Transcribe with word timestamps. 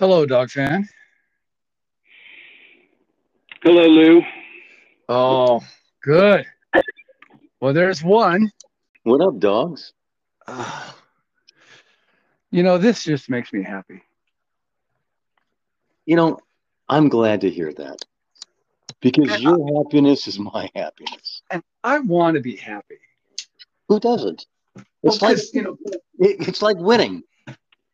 Hello, 0.00 0.24
dog 0.24 0.48
fan. 0.50 0.88
Hello, 3.62 3.86
Lou. 3.86 4.22
Oh, 5.10 5.60
good. 6.02 6.46
Well, 7.60 7.74
there's 7.74 8.02
one. 8.02 8.50
What 9.02 9.20
up, 9.20 9.38
dogs? 9.38 9.92
Uh, 10.46 10.92
you 12.50 12.62
know, 12.62 12.78
this 12.78 13.04
just 13.04 13.28
makes 13.28 13.52
me 13.52 13.62
happy. 13.62 14.00
You 16.06 16.16
know, 16.16 16.38
I'm 16.88 17.10
glad 17.10 17.42
to 17.42 17.50
hear 17.50 17.70
that 17.74 17.98
because 19.02 19.42
your 19.42 19.84
happiness 19.84 20.26
is 20.26 20.38
my 20.38 20.70
happiness. 20.74 21.42
And 21.50 21.62
I 21.84 21.98
want 21.98 22.36
to 22.36 22.40
be 22.40 22.56
happy. 22.56 22.96
Who 23.90 24.00
doesn't? 24.00 24.46
Well, 24.76 24.86
It's 25.12 25.20
like 25.20 25.36
'cause, 25.36 25.50
you 25.52 25.60
know, 25.60 25.76
it, 26.20 26.48
it's 26.48 26.62
like 26.62 26.78
winning. 26.78 27.22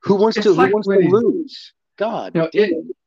Who 0.04 0.14
wants 0.14 0.36
to 0.40 0.52
like 0.52 0.68
Who 0.68 0.74
wants 0.74 0.86
winning. 0.86 1.10
to 1.10 1.16
lose? 1.16 1.72
God, 1.96 2.34
you 2.34 2.40
know 2.42 2.50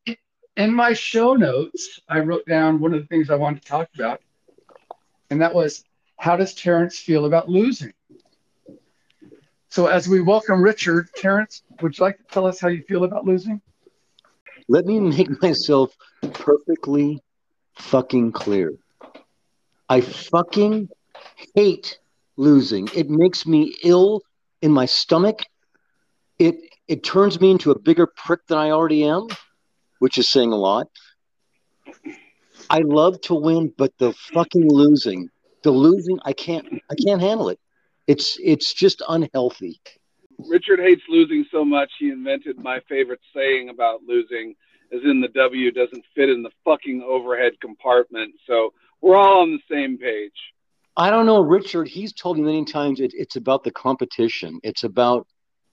in, 0.06 0.18
in 0.58 0.74
my 0.74 0.94
show 0.94 1.36
notes, 1.36 2.00
I 2.10 2.20
wrote 2.20 2.46
down 2.46 2.80
one 2.80 2.94
of 2.94 3.02
the 3.02 3.08
things 3.08 3.30
I 3.30 3.36
wanted 3.36 3.62
to 3.62 3.68
talk 3.68 3.90
about, 3.96 4.22
and 5.30 5.42
that 5.42 5.54
was 5.54 5.84
how 6.18 6.36
does 6.36 6.54
Terrence 6.54 7.00
feel 7.00 7.26
about 7.26 7.50
losing? 7.50 7.94
So, 9.70 9.86
as 9.86 10.10
we 10.10 10.22
welcome 10.22 10.62
Richard, 10.62 11.10
Terrence, 11.16 11.64
would 11.82 11.98
you 11.98 12.04
like 12.04 12.18
to 12.18 12.24
tell 12.32 12.46
us 12.46 12.60
how 12.60 12.68
you 12.70 12.84
feel 12.84 13.04
about 13.04 13.26
losing? 13.26 13.62
let 14.70 14.86
me 14.86 15.00
make 15.00 15.42
myself 15.42 15.96
perfectly 16.32 17.20
fucking 17.76 18.32
clear. 18.32 18.76
I 19.90 20.02
fucking 20.02 20.90
hate 21.56 21.98
losing. 22.38 22.88
It 22.96 23.10
makes 23.10 23.46
me 23.46 23.76
ill 23.84 24.22
in 24.62 24.72
my 24.72 24.86
stomach. 24.86 25.40
It 26.38 26.56
it 26.90 27.04
turns 27.04 27.40
me 27.40 27.52
into 27.52 27.70
a 27.70 27.80
bigger 27.80 28.08
prick 28.08 28.46
than 28.48 28.58
I 28.58 28.72
already 28.72 29.06
am, 29.06 29.28
which 30.00 30.18
is 30.18 30.28
saying 30.28 30.52
a 30.52 30.58
lot. 30.58 30.88
I 32.70 32.80
love 32.80 33.22
to 33.22 33.36
win, 33.36 33.72
but 33.78 33.94
the 34.00 34.12
fucking 34.34 34.68
losing, 34.68 35.30
the 35.64 35.72
losing, 35.72 36.20
I 36.26 36.34
can't 36.34 36.66
I 36.90 36.96
can't 36.96 37.22
handle 37.22 37.50
it. 37.50 37.60
It's 38.08 38.38
it's 38.44 38.74
just 38.74 39.04
unhealthy. 39.08 39.80
Richard 40.48 40.80
hates 40.80 41.04
losing 41.10 41.46
so 41.52 41.64
much 41.64 41.92
he 42.00 42.10
invented 42.10 42.58
my 42.58 42.80
favorite 42.90 43.20
saying 43.36 43.70
about 43.70 44.02
losing, 44.08 44.56
as 44.92 45.02
in 45.04 45.22
the 45.22 45.28
W 45.28 45.72
doesn't 45.72 46.04
fit 46.16 46.30
in 46.30 46.42
the 46.42 46.52
fucking 46.66 47.04
overhead 47.08 47.54
compartment. 47.62 48.34
So 48.48 48.74
we're 49.02 49.16
all 49.16 49.42
on 49.42 49.52
the 49.52 49.76
same 49.76 49.98
page. 49.98 50.32
I 50.98 51.12
don't 51.12 51.28
know, 51.28 51.42
Richard. 51.42 51.88
He's 51.88 52.14
told 52.14 52.38
me 52.38 52.44
many 52.44 52.66
times 52.66 53.00
it, 53.00 53.12
it's 53.14 53.36
about 53.36 53.64
the 53.64 53.72
competition. 53.72 54.60
It's 54.64 54.84
about 54.84 55.28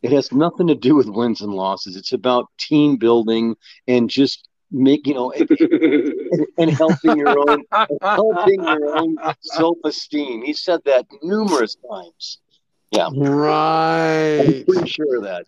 it 0.07 0.15
has 0.15 0.33
nothing 0.33 0.67
to 0.69 0.75
do 0.75 0.95
with 0.95 1.09
wins 1.09 1.41
and 1.41 1.53
losses. 1.53 1.97
It's 1.97 2.13
about 2.13 2.47
team 2.59 2.97
building 2.97 3.57
and 3.87 4.09
just 4.09 4.49
make 4.71 5.07
you 5.07 5.15
know 5.15 5.33
and, 5.33 5.49
and 6.59 6.71
helping 6.71 7.17
your 7.17 7.39
own 7.49 7.65
helping 8.03 8.63
your 8.63 8.97
own 8.97 9.17
self 9.41 9.79
esteem. 9.85 10.43
He 10.43 10.53
said 10.53 10.81
that 10.85 11.07
numerous 11.23 11.77
times. 11.91 12.39
Yeah, 12.93 13.07
I'm 13.07 13.19
Right. 13.19 14.65
pretty 14.67 14.89
sure 14.89 15.17
of 15.17 15.23
that. 15.25 15.47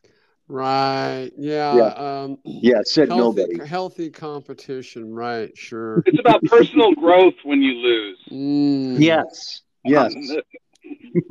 Right. 0.48 1.30
Yeah. 1.36 1.76
Yeah. 1.76 2.22
Um, 2.22 2.38
Yeah, 2.44 2.80
said 2.84 3.08
healthy, 3.10 3.42
nobody. 3.42 3.68
healthy 3.68 4.10
competition. 4.10 5.14
Right. 5.14 5.56
Sure. 5.56 6.02
it's 6.06 6.18
about 6.18 6.42
personal 6.44 6.92
growth 6.94 7.34
when 7.44 7.62
you 7.62 7.74
lose. 7.74 8.18
Mm. 8.30 9.00
Yes, 9.00 9.62
yes. 9.84 10.14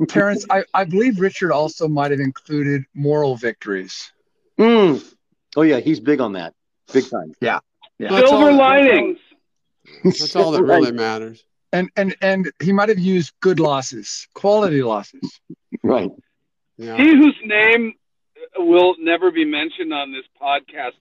Terrence, 0.08 0.44
I, 0.50 0.64
I 0.74 0.84
believe 0.84 1.20
Richard 1.20 1.52
also 1.52 1.88
might 1.88 2.10
have 2.10 2.20
included 2.20 2.84
moral 2.94 3.36
victories. 3.36 4.12
Mm. 4.58 5.02
Oh 5.56 5.62
yeah, 5.62 5.80
he's 5.80 6.00
big 6.00 6.20
on 6.20 6.32
that, 6.32 6.54
big 6.92 7.08
time. 7.08 7.32
Yeah. 7.40 7.60
That's 7.98 8.28
Silver 8.28 8.50
all- 8.50 8.56
linings. 8.56 9.18
That's 10.04 10.36
all 10.36 10.52
that 10.52 10.62
really 10.62 10.92
matters. 10.92 11.42
And 11.72 11.90
and 11.96 12.16
and 12.22 12.50
he 12.62 12.72
might 12.72 12.88
have 12.88 12.98
used 12.98 13.32
good 13.40 13.60
losses, 13.60 14.26
quality 14.34 14.82
losses. 14.82 15.40
right. 15.82 16.10
Yeah. 16.76 16.96
He 16.96 17.08
whose 17.08 17.36
name 17.44 17.94
will 18.56 18.94
never 18.98 19.30
be 19.30 19.44
mentioned 19.44 19.92
on 19.92 20.12
this 20.12 20.24
podcast, 20.40 20.92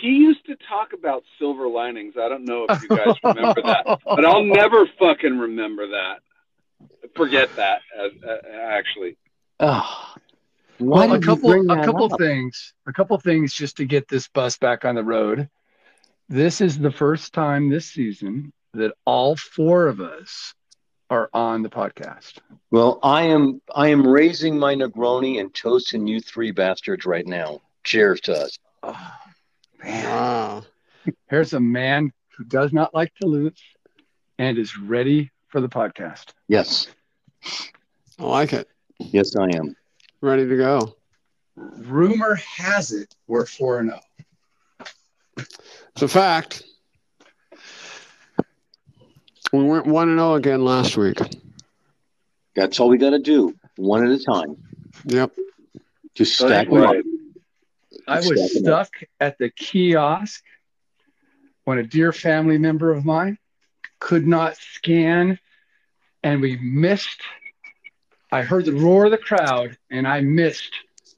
he 0.00 0.08
used 0.08 0.44
to 0.46 0.56
talk 0.68 0.92
about 0.92 1.24
silver 1.38 1.66
linings. 1.68 2.14
I 2.20 2.28
don't 2.28 2.44
know 2.44 2.66
if 2.68 2.82
you 2.82 2.88
guys 2.88 3.14
remember 3.24 3.62
that, 3.62 4.00
but 4.04 4.24
I'll 4.24 4.44
never 4.44 4.86
fucking 4.98 5.38
remember 5.38 5.88
that. 5.88 6.18
Forget 7.16 7.48
that, 7.56 7.80
uh, 7.98 8.08
uh, 8.28 8.36
actually. 8.68 9.16
Why 10.78 11.06
Well, 11.06 11.12
a 11.12 11.18
couple 11.18 11.64
a 11.68 11.78
couple 11.78 12.08
up? 12.10 12.18
things, 12.18 12.74
a 12.86 12.92
couple 12.92 13.18
things 13.18 13.52
just 13.54 13.76
to 13.78 13.84
get 13.84 14.08
this 14.08 14.28
bus 14.28 14.56
back 14.58 14.84
on 14.84 14.94
the 14.94 15.04
road. 15.04 15.48
This 16.28 16.60
is 16.60 16.78
the 16.78 16.90
first 16.90 17.32
time 17.32 17.68
this 17.68 17.86
season 17.90 18.52
that 18.74 18.92
all 19.04 19.36
four 19.36 19.86
of 19.88 20.00
us 20.00 20.54
are 21.10 21.28
on 21.32 21.62
the 21.62 21.68
podcast. 21.70 22.38
Well, 22.70 22.98
I 23.02 23.22
am 23.24 23.60
I 23.74 23.88
am 23.88 24.06
raising 24.06 24.58
my 24.58 24.74
Negroni 24.74 25.40
and 25.40 25.54
toasting 25.54 26.06
you 26.06 26.20
three 26.20 26.50
bastards 26.50 27.04
right 27.06 27.26
now. 27.26 27.60
Cheers 27.84 28.20
to 28.22 28.34
us. 28.34 28.58
Oh, 28.82 29.14
man, 29.82 30.04
Wow. 30.04 30.64
here's 31.28 31.52
a 31.52 31.60
man 31.60 32.12
who 32.36 32.44
does 32.44 32.72
not 32.72 32.94
like 32.94 33.12
to 33.20 33.26
lose 33.26 33.60
and 34.38 34.58
is 34.58 34.76
ready 34.78 35.30
for 35.48 35.60
the 35.60 35.68
podcast. 35.68 36.32
Yes, 36.48 36.88
I 38.18 38.24
like 38.24 38.52
it. 38.52 38.68
yes, 38.98 39.34
I 39.36 39.44
am. 39.56 39.74
Ready 40.20 40.48
to 40.48 40.56
go. 40.56 40.96
Rumor 41.56 42.34
has 42.36 42.92
it 42.92 43.14
we're 43.26 43.46
four 43.46 43.78
and 43.78 43.92
oh. 43.92 43.98
zero. 45.36 45.46
It's 45.92 46.02
a 46.02 46.08
fact. 46.08 46.64
We 49.52 49.62
went 49.64 49.86
one 49.86 50.08
and 50.08 50.18
zero 50.18 50.34
again 50.34 50.64
last 50.64 50.96
week. 50.96 51.18
That's 52.56 52.80
all 52.80 52.88
we 52.88 52.98
got 52.98 53.10
to 53.10 53.18
do, 53.18 53.54
one 53.76 54.04
at 54.04 54.10
a 54.10 54.22
time. 54.22 54.56
Yep. 55.06 55.32
Just 56.14 56.38
That's 56.38 56.50
stack 56.50 56.68
them 56.68 56.82
up. 56.82 56.96
I 58.06 58.20
Stack 58.20 58.24
'em 58.24 58.28
was 58.30 58.40
up. 58.42 58.62
stuck 58.62 58.90
at 59.20 59.38
the 59.38 59.50
kiosk 59.50 60.42
when 61.64 61.78
a 61.78 61.82
dear 61.82 62.12
family 62.12 62.58
member 62.58 62.90
of 62.92 63.04
mine 63.04 63.38
could 63.98 64.26
not 64.26 64.56
scan, 64.56 65.38
and 66.24 66.40
we 66.40 66.56
missed. 66.56 67.20
I 68.32 68.42
heard 68.42 68.64
the 68.64 68.72
roar 68.72 69.04
of 69.04 69.12
the 69.12 69.18
crowd, 69.18 69.76
and 69.90 70.08
I 70.08 70.20
missed 70.20 70.72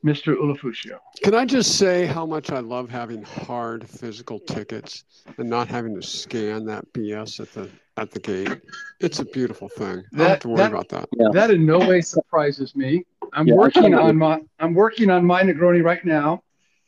Mr. 0.05 0.37
Ulofoshio. 0.37 0.99
Can 1.23 1.35
I 1.35 1.47
just 1.47 1.79
say 1.79 2.05
how 2.05 2.27
much 2.27 2.51
I 2.51 2.59
love 2.59 2.91
having 2.91 3.23
hard 3.23 3.89
physical 3.89 4.39
tickets 4.39 5.05
and 5.39 5.49
not 5.49 5.69
having 5.69 5.95
to 5.99 6.07
scan 6.07 6.67
that 6.67 6.85
BS 6.93 7.41
at 7.41 7.53
the 7.55 7.71
at 7.97 8.11
the 8.11 8.21
gate? 8.21 8.61
It's 9.01 9.21
a 9.21 9.25
beautiful 9.25 9.69
thing. 9.71 10.05
I 10.15 10.19
don't 10.19 10.29
have 10.29 10.41
to 10.41 10.49
worry 10.49 10.59
that- 10.59 10.73
about 10.73 10.89
that. 10.91 11.09
Yeah. 11.17 11.29
That 11.33 11.51
in 11.51 11.65
no 11.65 11.79
way 11.79 12.03
surprises 12.03 12.77
me. 12.77 13.07
I'm 13.33 13.47
Yeah, 13.47 13.55
working 13.55 13.95
on 13.95 14.17
my 14.19 14.41
I'm 14.59 14.75
working 14.75 15.09
on 15.11 15.25
my 15.25 15.43
Negroni 15.43 15.83
right 15.83 16.05
now, 16.05 16.43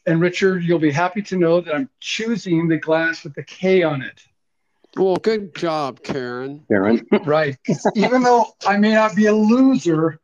and 0.06 0.20
Richard, 0.20 0.62
you'll 0.64 0.78
be 0.78 0.92
happy 0.92 1.22
to 1.22 1.36
know 1.36 1.60
that 1.62 1.74
I'm 1.74 1.88
choosing 2.00 2.68
the 2.68 2.76
glass 2.76 3.24
with 3.24 3.34
the 3.34 3.44
K 3.44 3.82
on 3.82 4.02
it. 4.02 4.20
Well, 4.97 5.16
good 5.16 5.54
job, 5.54 6.03
Karen. 6.03 6.65
Karen. 6.69 7.06
Right. 7.25 7.56
'Cause 7.66 7.84
Even 7.94 8.22
though 8.22 8.47
I 8.66 8.76
may 8.78 8.94
not 8.94 9.15
be 9.15 9.26
a 9.26 9.34
loser, 9.34 10.19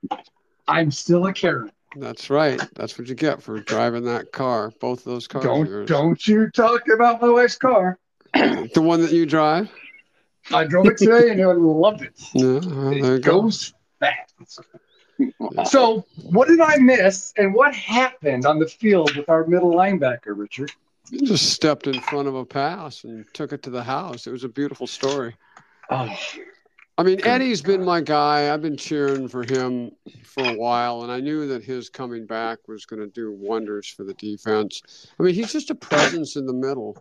I'm 0.66 0.90
still 0.90 1.26
a 1.26 1.32
Karen. 1.32 1.70
That's 1.96 2.28
right. 2.28 2.60
That's 2.74 2.98
what 2.98 3.08
you 3.08 3.14
get 3.14 3.40
for 3.42 3.60
driving 3.60 4.04
that 4.04 4.32
car. 4.32 4.72
Both 4.80 5.00
of 5.00 5.12
those 5.12 5.28
cars. 5.28 5.44
Don't 5.44 5.86
don't 5.86 6.26
you 6.26 6.50
talk 6.50 6.88
about 6.88 7.22
my 7.22 7.28
wife's 7.28 7.56
car. 7.56 7.98
The 8.32 8.82
one 8.82 9.00
that 9.02 9.12
you 9.12 9.26
drive. 9.26 9.70
I 10.52 10.64
drove 10.64 10.86
it 10.88 10.98
today 10.98 11.30
and 11.30 11.40
I 11.40 11.52
loved 11.52 12.02
it. 12.02 12.12
Yeah. 12.34 12.58
well, 12.60 12.90
there 12.90 12.96
you 12.96 13.14
It 13.14 13.22
go. 13.22 13.42
goes 13.42 13.72
fast. 14.00 14.60
So 15.70 16.04
what 16.16 16.48
did 16.48 16.60
I 16.60 16.76
miss 16.78 17.32
and 17.36 17.54
what 17.54 17.74
happened 17.74 18.44
on 18.44 18.58
the 18.58 18.66
field 18.66 19.14
with 19.16 19.28
our 19.28 19.46
middle 19.46 19.72
linebacker, 19.72 20.36
Richard? 20.36 20.72
You 21.10 21.26
just 21.26 21.52
stepped 21.52 21.86
in 21.86 22.00
front 22.00 22.28
of 22.28 22.34
a 22.34 22.44
pass 22.44 23.04
and 23.04 23.24
took 23.34 23.52
it 23.52 23.62
to 23.64 23.70
the 23.70 23.82
house. 23.82 24.26
It 24.26 24.32
was 24.32 24.44
a 24.44 24.48
beautiful 24.48 24.86
story. 24.86 25.34
Oh, 25.90 26.08
I 26.96 27.02
mean, 27.02 27.20
Eddie's 27.26 27.60
been 27.60 27.84
my 27.84 28.00
guy. 28.00 28.52
I've 28.52 28.62
been 28.62 28.76
cheering 28.76 29.28
for 29.28 29.42
him 29.44 29.90
for 30.24 30.48
a 30.48 30.54
while, 30.54 31.02
and 31.02 31.10
I 31.10 31.20
knew 31.20 31.46
that 31.48 31.62
his 31.64 31.88
coming 31.90 32.24
back 32.24 32.58
was 32.68 32.86
going 32.86 33.00
to 33.00 33.08
do 33.08 33.32
wonders 33.32 33.88
for 33.88 34.04
the 34.04 34.14
defense. 34.14 35.10
I 35.18 35.22
mean, 35.24 35.34
he's 35.34 35.52
just 35.52 35.70
a 35.70 35.74
presence 35.74 36.36
in 36.36 36.46
the 36.46 36.52
middle, 36.52 36.96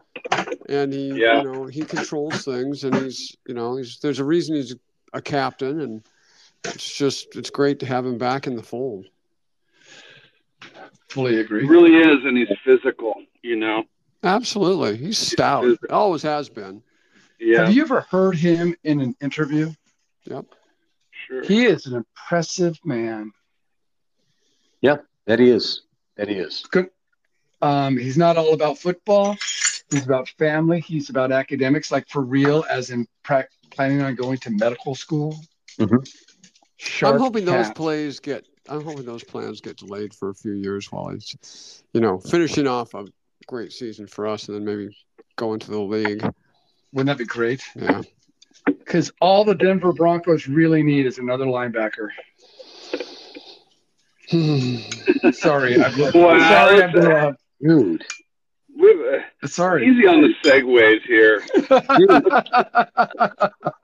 and 0.68 0.92
he, 0.92 1.10
Yeah. 1.10 1.44
you 1.44 1.52
know, 1.52 1.66
he 1.68 1.82
controls 1.82 2.44
things, 2.44 2.84
and 2.84 2.96
he's, 2.96 3.38
you 3.48 3.54
know, 3.54 3.78
he's 3.78 4.00
there's 4.00 4.20
a 4.20 4.26
reason 4.26 4.56
he's 4.56 4.76
a 5.14 5.22
captain, 5.22 5.80
and 5.82 6.02
it's 6.66 6.98
just 6.98 7.36
it's 7.36 7.52
great 7.52 7.80
to 7.80 7.86
have 7.86 8.06
him 8.06 8.18
back 8.18 8.48
in 8.48 8.56
the 8.56 8.64
fold. 8.64 9.06
fully 11.10 11.40
agree. 11.40 11.60
He 11.62 11.66
agree. 11.66 11.78
really 11.78 11.96
is, 11.98 12.26
and 12.26 12.36
he's 12.36 12.48
physical, 12.66 13.14
you 13.44 13.56
know? 13.58 13.84
Absolutely, 14.24 14.98
he's 14.98 15.18
stout. 15.18 15.78
Always 15.90 16.22
has 16.24 16.50
been. 16.50 16.82
Yeah, 17.40 17.66
Have 17.66 17.74
you 17.76 17.82
ever 17.84 18.02
heard 18.02 18.36
him 18.36 18.76
in 18.84 19.02
an 19.02 19.16
interview? 19.22 19.72
Yep. 20.26 20.46
sure. 21.12 21.44
He 21.44 21.66
is 21.66 21.86
an 21.86 21.96
impressive 21.96 22.80
man. 22.86 23.32
That 25.26 25.40
he 25.40 25.50
is. 25.50 25.84
That 26.18 26.28
he 26.28 26.36
is. 26.36 26.66
Um, 27.62 27.98
he's 27.98 28.18
not 28.18 28.36
all 28.36 28.54
about 28.54 28.78
football. 28.78 29.38
He's 29.90 30.06
about 30.06 30.28
family. 30.38 30.82
He's 30.82 31.10
about 31.10 31.32
academics, 31.32 31.92
like 31.94 32.10
for 32.10 32.22
real, 32.22 32.66
as 32.70 32.90
in 32.90 33.08
pra- 33.24 33.48
planning 33.72 34.02
on 34.02 34.16
going 34.16 34.38
to 34.40 34.50
medical 34.50 34.96
school. 34.96 35.40
Mhm. 35.80 36.06
I'm 37.04 37.20
hoping 37.20 37.46
those 37.46 37.68
plays 37.72 38.20
get. 38.20 38.46
I'm 38.68 38.84
hoping 38.84 39.06
those 39.06 39.24
plans 39.24 39.62
get 39.62 39.78
delayed 39.78 40.14
for 40.14 40.30
a 40.30 40.36
few 40.36 40.54
years 40.54 40.92
while 40.92 41.10
he's, 41.10 41.84
you 41.94 42.02
know, 42.02 42.20
finishing 42.20 42.68
off 42.68 42.94
a 42.94 43.06
great 43.48 43.72
season 43.72 44.08
for 44.08 44.28
us, 44.28 44.48
and 44.48 44.56
then 44.58 44.66
maybe 44.66 44.96
go 45.36 45.54
into 45.54 45.72
the 45.72 45.80
league. 45.80 46.24
Wouldn't 46.92 47.08
that 47.08 47.18
be 47.18 47.26
great? 47.26 47.64
Yeah. 47.76 48.02
Because 48.66 49.12
all 49.20 49.44
the 49.44 49.56
Denver 49.56 49.94
Broncos 49.94 50.48
really 50.48 50.84
need 50.84 51.06
is 51.06 51.18
another 51.18 51.46
linebacker. 51.46 52.10
Sorry, 55.34 55.82
I'm 55.84 55.98
Wow, 55.98 56.50
sorry, 56.50 56.84
I'm 56.84 56.92
blew 56.92 57.12
up. 57.12 57.36
Dude, 57.62 58.04
uh, 58.84 59.48
Sorry. 59.48 59.88
easy 59.88 60.08
on 60.08 60.22
the 60.22 60.34
segues 60.44 61.02
here. 61.04 61.42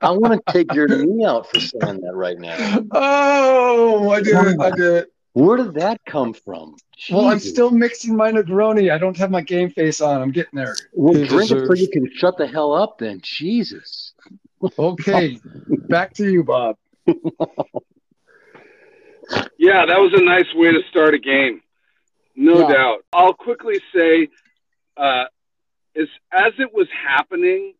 I 0.01 0.11
want 0.11 0.41
to 0.45 0.53
take 0.53 0.73
your 0.73 0.87
knee 0.87 1.25
out 1.25 1.49
for 1.49 1.59
saying 1.59 2.01
that 2.01 2.13
right 2.13 2.37
now. 2.39 2.83
oh, 2.91 4.09
I 4.09 4.21
did 4.21 4.35
it. 4.35 4.59
I 4.59 4.71
did 4.71 4.93
it. 4.95 5.13
Where 5.39 5.57
did 5.57 5.75
that 5.75 6.01
come 6.05 6.33
from? 6.33 6.75
Well, 7.09 7.27
I'm 7.29 7.39
still 7.39 7.71
mixing 7.71 8.15
my 8.15 8.31
Negroni. 8.31 8.91
I 8.91 8.97
don't 8.97 9.15
have 9.17 9.31
my 9.31 9.41
game 9.41 9.69
face 9.71 10.01
on. 10.01 10.21
I'm 10.21 10.31
getting 10.31 10.57
there. 10.57 10.75
Well, 10.93 11.13
He 11.13 11.25
drink 11.25 11.49
it 11.51 11.65
so 11.65 11.73
you 11.73 11.87
can 11.87 12.11
shut 12.13 12.37
the 12.37 12.45
hell 12.45 12.73
up 12.73 12.97
then. 12.99 13.21
Jesus. 13.23 14.13
Okay, 14.77 15.39
back 15.87 16.13
to 16.15 16.29
you, 16.29 16.43
Bob. 16.43 16.75
Yeah, 19.57 19.85
that 19.85 19.99
was 19.99 20.13
a 20.13 20.23
nice 20.23 20.53
way 20.55 20.71
to 20.71 20.81
start 20.89 21.13
a 21.13 21.19
game. 21.19 21.61
No 22.35 22.61
Yeah. 22.61 22.73
doubt. 22.73 23.05
I'll 23.11 23.33
quickly 23.33 23.81
say, 23.93 24.29
uh, 24.95 25.25
as, 25.97 26.07
as 26.31 26.53
it 26.59 26.73
was 26.73 26.87
happening, 26.91 27.73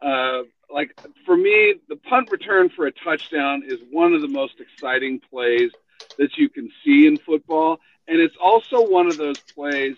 uh, 0.00 0.42
like 0.70 0.96
for 1.26 1.36
me, 1.36 1.74
the 1.88 1.96
punt 1.96 2.30
return 2.30 2.68
for 2.68 2.86
a 2.86 2.92
touchdown 2.92 3.64
is 3.66 3.80
one 3.90 4.14
of 4.14 4.22
the 4.22 4.28
most 4.28 4.60
exciting 4.60 5.20
plays 5.28 5.72
that 6.18 6.36
you 6.36 6.48
can 6.48 6.70
see 6.84 7.06
in 7.06 7.18
football. 7.18 7.78
And 8.06 8.20
it's 8.20 8.36
also 8.42 8.86
one 8.86 9.06
of 9.06 9.16
those 9.16 9.38
plays 9.38 9.96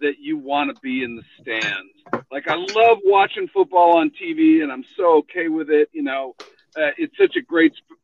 that 0.00 0.18
you 0.18 0.36
want 0.36 0.74
to 0.74 0.80
be 0.82 1.02
in 1.02 1.16
the 1.16 1.22
stands. 1.40 2.26
Like, 2.30 2.48
I 2.48 2.54
love 2.54 2.98
watching 3.04 3.48
football 3.48 3.96
on 3.96 4.10
TV, 4.10 4.62
and 4.62 4.70
I'm 4.70 4.84
so 4.96 5.18
okay 5.18 5.48
with 5.48 5.70
it. 5.70 5.88
You 5.92 6.02
know, 6.02 6.34
uh, 6.76 6.90
it's 6.98 7.16
such 7.18 7.36
a 7.36 7.40
great 7.40 7.72
sp- 7.72 7.96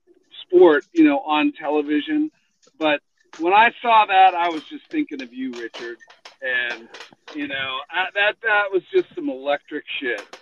sport, 0.43 0.87
you 0.93 1.05
know, 1.05 1.21
on 1.21 1.53
television. 1.53 2.31
But 2.79 3.01
when 3.39 3.53
I 3.53 3.73
saw 3.83 4.07
that, 4.07 4.35
I 4.35 4.49
was 4.49 4.63
just 4.65 4.87
thinking 4.91 5.23
of 5.23 5.33
you, 5.33 5.53
Richard. 5.53 5.99
And, 6.41 6.89
you 7.35 7.47
know, 7.47 7.79
I, 7.91 8.07
that, 8.15 8.37
that 8.43 8.65
was 8.73 8.83
just 8.93 9.15
some 9.15 9.29
electric 9.29 9.85
shit. 10.01 10.39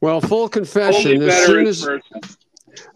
Well, 0.00 0.20
full 0.20 0.48
confession. 0.48 1.22
As 1.22 1.46
soon 1.46 1.66
as 1.66 1.86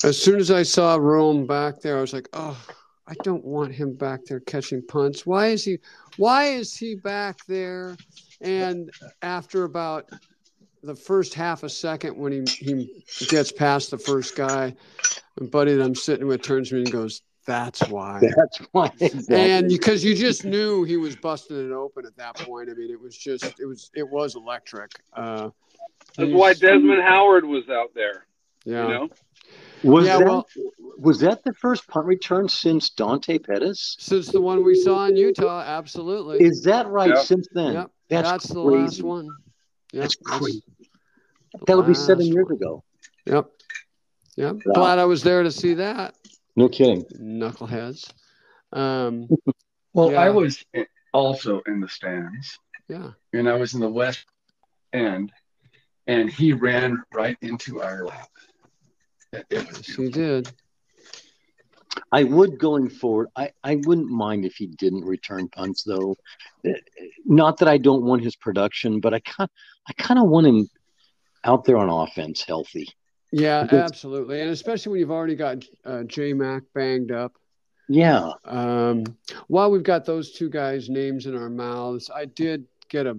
as 0.03 0.21
soon 0.21 0.41
as 0.41 0.51
I 0.51 0.63
saw 0.63 0.97
Rome 0.97 1.47
back 1.47 1.81
there, 1.81 1.99
I 1.99 2.01
was 2.01 2.13
like, 2.13 2.29
oh, 2.33 2.61
I 3.09 3.15
don't 3.23 3.45
want 3.45 3.73
him 3.75 3.95
back 3.95 4.27
there 4.27 4.41
catching 4.41 4.83
punts. 4.87 5.25
Why 5.25 5.49
is 5.49 5.65
he? 5.65 5.79
Why 6.19 6.49
is 6.49 6.77
he 6.77 6.95
back 6.95 7.39
there? 7.47 7.97
And 8.43 8.91
after 9.23 9.65
about 9.65 10.11
the 10.83 10.95
first 10.95 11.33
half 11.33 11.63
a 11.63 11.71
second, 11.71 12.17
when 12.19 12.33
he 12.47 12.93
he 13.09 13.27
gets 13.27 13.51
past 13.51 13.91
the 13.91 13.99
first 13.99 14.37
guy, 14.37 14.75
and 15.39 15.51
buddy 15.51 15.75
that 15.75 15.83
I'm 15.83 15.95
sitting 15.95 16.27
with 16.27 16.43
turns 16.43 16.69
to 16.69 16.75
me 16.75 16.83
and 16.83 16.93
goes, 16.93 17.23
"That's 17.47 17.81
why." 17.89 18.21
That's 18.37 18.59
why. 18.73 18.91
Exactly. 19.01 19.37
And 19.53 19.69
because 19.69 20.05
you 20.05 20.15
just 20.15 20.45
knew 20.45 20.85
he 20.85 20.99
was 20.99 21.17
busting 21.17 21.57
it 21.71 21.73
open 21.73 22.05
at 22.05 22.17
that 22.17 22.37
point. 22.37 22.69
I 22.71 22.75
mean, 22.75 22.91
it 22.91 23.01
was 23.01 23.17
just 23.17 23.45
it 23.59 23.65
was 23.67 23.91
it 23.95 24.09
was 24.09 24.37
electric. 24.37 24.93
Uh, 25.15 25.49
That's 26.19 26.31
why 26.31 26.53
Desmond 26.53 27.03
Howard 27.03 27.47
was 27.47 27.71
out 27.71 27.95
there, 27.95 28.27
Yeah. 28.67 28.83
you 28.83 28.89
know? 28.95 29.09
Was 29.83 30.07
Yeah, 30.07 30.19
that 30.19 30.27
well- 30.27 30.47
was 30.99 31.21
that 31.21 31.45
the 31.45 31.53
first 31.55 31.87
punt 31.87 32.07
return 32.07 32.49
since 32.49 32.91
Dante 32.91 33.39
Pettis? 33.39 33.97
Since 34.01 34.29
the 34.33 34.41
one 34.41 34.65
we 34.65 34.75
saw 34.75 35.07
in 35.07 35.17
Utah, 35.17 35.61
absolutely. 35.61 36.45
Is 36.45 36.63
that 36.65 36.89
right? 36.89 37.11
Yeah. 37.11 37.23
Since 37.23 37.47
then, 37.53 37.73
Yep, 37.75 37.91
that's, 38.09 38.31
that's, 38.31 38.47
the 38.49 38.61
last 38.61 39.03
one. 39.03 39.29
Yep, 39.93 40.03
That's 40.03 40.17
crazy. 40.17 40.63
the 41.53 41.65
That 41.67 41.77
would 41.77 41.87
be 41.87 41.95
seven 41.95 42.25
last 42.27 42.35
years 42.35 42.47
one. 42.47 42.57
ago. 42.57 42.85
Yep. 43.27 43.51
Yep. 44.37 44.57
Wow. 44.67 44.73
Glad 44.75 44.99
I 44.99 45.05
was 45.05 45.23
there 45.23 45.43
to 45.45 45.53
see 45.53 45.75
that. 45.75 46.17
No 46.57 46.69
kidding. 46.69 47.05
Knuckleheads. 47.05 48.13
Um, 48.73 49.29
Well, 49.95 50.13
Yeah. 50.13 50.21
I 50.23 50.31
was 50.31 50.65
also 51.15 51.61
in 51.67 51.81
the 51.81 51.89
stands, 51.89 52.59
yeah. 52.89 53.13
and 53.33 53.49
I 53.49 53.55
was 53.55 53.75
in 53.75 53.81
the 53.81 53.89
west 53.89 54.27
end, 54.93 55.33
and 56.07 56.29
he 56.31 56.53
ran 56.53 57.03
right 57.15 57.37
into 57.41 57.81
our 57.83 58.05
lap. 58.05 58.29
It, 59.33 59.47
it 59.51 59.67
Yes, 59.67 59.87
he 59.95 60.09
did. 60.11 60.51
I 62.13 62.23
would 62.25 62.59
going 62.59 62.89
forward. 62.89 63.29
I, 63.37 63.51
I 63.65 63.77
wouldn't 63.85 64.09
mind 64.09 64.45
if 64.45 64.55
he 64.55 64.67
didn't 64.67 65.05
return 65.05 65.49
punts 65.49 65.83
though. 65.83 66.17
Eh, 66.65 66.75
Not 67.25 67.59
that 67.59 67.69
I 67.69 67.79
don't 67.79 68.05
want 68.05 68.23
his 68.23 68.37
production, 68.37 69.01
but 69.01 69.13
I 69.15 69.21
kind 69.21 69.51
I 69.89 69.93
kind 69.95 70.21
of 70.21 70.29
want 70.29 70.47
him 70.47 70.69
out 71.45 71.65
there 71.65 71.77
on 71.77 71.89
offense 71.89 72.43
healthy. 72.43 72.89
Yeah, 73.33 73.63
Because- 73.65 73.91
absolutely. 73.91 74.41
And 74.41 74.51
especially 74.51 74.93
when 74.93 75.01
you've 75.01 75.11
already 75.11 75.35
got 75.37 75.65
uh, 75.85 76.05
J 76.05 76.33
Mac 76.33 76.63
banged 76.75 77.11
up. 77.13 77.33
Yeah. 77.89 78.33
Um, 78.45 79.05
while 79.49 79.71
we've 79.71 79.83
got 79.83 80.05
those 80.05 80.33
two 80.33 80.51
guys' 80.51 80.89
names 80.91 81.27
in 81.27 81.35
our 81.37 81.49
mouths, 81.49 82.11
I 82.15 82.27
did 82.27 82.67
get 82.91 83.07
a 83.07 83.19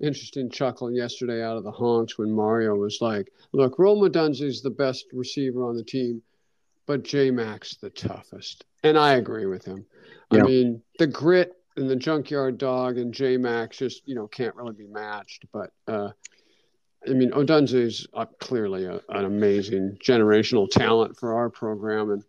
interesting 0.00 0.50
chuckle 0.50 0.90
yesterday 0.92 1.42
out 1.42 1.56
of 1.56 1.64
the 1.64 1.70
honks 1.70 2.18
when 2.18 2.30
Mario 2.32 2.74
was 2.74 2.98
like, 3.00 3.32
"Look, 3.52 3.78
Rome 3.78 4.00
Odunze's 4.00 4.62
the 4.62 4.70
best 4.70 5.06
receiver 5.12 5.64
on 5.64 5.76
the 5.76 5.84
team, 5.84 6.22
but 6.86 7.02
J 7.02 7.30
Mac's 7.30 7.76
the 7.76 7.90
toughest," 7.90 8.64
and 8.82 8.98
I 8.98 9.14
agree 9.14 9.46
with 9.46 9.64
him. 9.64 9.86
I 10.30 10.36
mean, 10.44 10.82
the 10.98 11.06
grit 11.06 11.52
and 11.76 11.88
the 11.88 11.96
junkyard 11.96 12.58
dog 12.58 12.98
and 12.98 13.12
J 13.12 13.36
Max 13.36 13.78
just 13.78 14.06
you 14.06 14.14
know 14.14 14.26
can't 14.26 14.54
really 14.56 14.74
be 14.74 14.86
matched. 14.86 15.44
But 15.52 15.70
uh, 15.88 16.10
I 17.08 17.12
mean, 17.12 17.30
Odunze's 17.30 18.06
uh, 18.14 18.26
clearly 18.40 18.84
a, 18.84 19.00
an 19.10 19.24
amazing 19.24 19.98
generational 20.04 20.68
talent 20.68 21.16
for 21.18 21.34
our 21.34 21.48
program, 21.50 22.10
and 22.10 22.24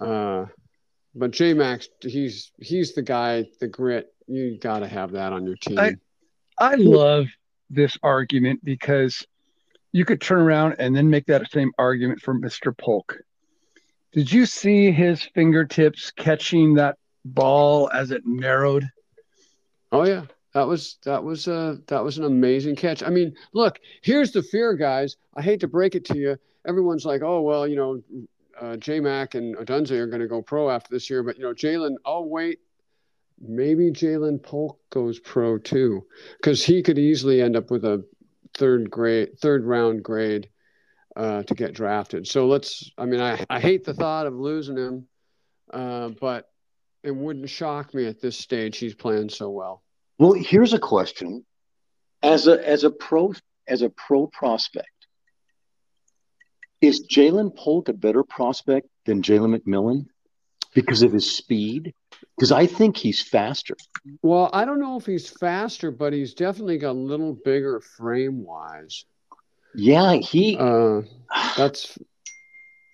uh, 0.00 0.46
but 1.14 1.30
J 1.30 1.54
Max, 1.54 1.88
he's 2.00 2.52
he's 2.60 2.94
the 2.94 3.02
guy, 3.02 3.46
the 3.60 3.68
grit. 3.68 4.12
You 4.26 4.58
got 4.58 4.80
to 4.80 4.88
have 4.88 5.12
that 5.12 5.32
on 5.32 5.46
your 5.46 5.56
team. 5.56 5.78
I- 5.78 5.96
I 6.58 6.74
love 6.74 7.26
this 7.70 7.96
argument 8.02 8.64
because 8.64 9.26
you 9.92 10.04
could 10.04 10.20
turn 10.20 10.40
around 10.40 10.76
and 10.78 10.94
then 10.94 11.08
make 11.10 11.26
that 11.26 11.50
same 11.50 11.72
argument 11.78 12.20
for 12.20 12.34
Mr. 12.34 12.76
Polk. 12.76 13.16
Did 14.12 14.32
you 14.32 14.46
see 14.46 14.90
his 14.90 15.22
fingertips 15.22 16.10
catching 16.10 16.74
that 16.74 16.96
ball 17.24 17.90
as 17.92 18.10
it 18.10 18.22
narrowed? 18.26 18.88
oh 19.92 20.04
yeah, 20.04 20.24
that 20.54 20.66
was 20.66 20.98
that 21.04 21.22
was 21.22 21.48
uh 21.48 21.76
that 21.86 22.02
was 22.02 22.18
an 22.18 22.24
amazing 22.24 22.76
catch. 22.76 23.02
I 23.02 23.10
mean, 23.10 23.34
look, 23.52 23.78
here's 24.02 24.32
the 24.32 24.42
fear, 24.42 24.74
guys. 24.74 25.16
I 25.36 25.42
hate 25.42 25.60
to 25.60 25.68
break 25.68 25.94
it 25.94 26.04
to 26.06 26.18
you. 26.18 26.36
Everyone's 26.66 27.04
like, 27.04 27.22
oh 27.22 27.40
well, 27.40 27.66
you 27.66 27.76
know, 27.76 28.02
uh, 28.60 28.76
J 28.76 29.00
Mac 29.00 29.34
and 29.34 29.56
Odunze 29.56 29.92
are 29.92 30.06
going 30.06 30.20
to 30.20 30.28
go 30.28 30.42
pro 30.42 30.70
after 30.70 30.88
this 30.90 31.08
year, 31.08 31.22
but 31.22 31.36
you 31.36 31.44
know, 31.44 31.52
Jalen. 31.52 31.94
Oh 32.04 32.22
wait, 32.22 32.60
maybe 33.40 33.90
Jalen 33.90 34.42
Polk 34.42 34.78
goes 34.90 35.18
pro 35.18 35.58
too, 35.58 36.06
because 36.38 36.64
he 36.64 36.82
could 36.82 36.98
easily 36.98 37.40
end 37.40 37.56
up 37.56 37.70
with 37.70 37.84
a 37.84 38.04
third 38.54 38.90
grade, 38.90 39.38
third 39.38 39.64
round 39.64 40.02
grade 40.02 40.48
uh, 41.16 41.42
to 41.44 41.54
get 41.54 41.74
drafted. 41.74 42.26
So 42.26 42.46
let's. 42.46 42.90
I 42.96 43.04
mean, 43.04 43.20
I 43.20 43.44
I 43.50 43.60
hate 43.60 43.84
the 43.84 43.94
thought 43.94 44.26
of 44.26 44.34
losing 44.34 44.76
him, 44.76 45.06
uh, 45.72 46.10
but 46.20 46.48
it 47.02 47.14
wouldn't 47.14 47.48
shock 47.48 47.94
me 47.94 48.06
at 48.06 48.20
this 48.20 48.38
stage. 48.38 48.78
He's 48.78 48.94
playing 48.94 49.30
so 49.30 49.50
well. 49.50 49.82
Well, 50.18 50.32
here's 50.32 50.72
a 50.72 50.78
question: 50.78 51.44
as 52.22 52.46
a 52.46 52.66
as 52.66 52.84
a 52.84 52.90
pro 52.90 53.34
as 53.66 53.82
a 53.82 53.90
pro 53.90 54.26
prospect, 54.26 55.06
is 56.80 57.06
Jalen 57.06 57.56
Polk 57.56 57.88
a 57.88 57.92
better 57.92 58.22
prospect 58.22 58.88
than 59.04 59.22
Jalen 59.22 59.58
McMillan 59.58 60.06
because 60.74 61.02
of 61.02 61.12
his 61.12 61.30
speed? 61.30 61.94
Because 62.36 62.52
I 62.52 62.66
think 62.66 62.96
he's 62.96 63.20
faster. 63.20 63.76
Well, 64.22 64.50
I 64.52 64.64
don't 64.64 64.80
know 64.80 64.96
if 64.96 65.06
he's 65.06 65.28
faster, 65.28 65.90
but 65.90 66.12
he's 66.12 66.34
definitely 66.34 66.78
got 66.78 66.90
a 66.90 66.92
little 66.92 67.34
bigger 67.44 67.80
frame 67.80 68.44
wise. 68.44 69.04
Yeah, 69.74 70.14
he. 70.14 70.56
Uh, 70.56 71.02
that's 71.56 71.98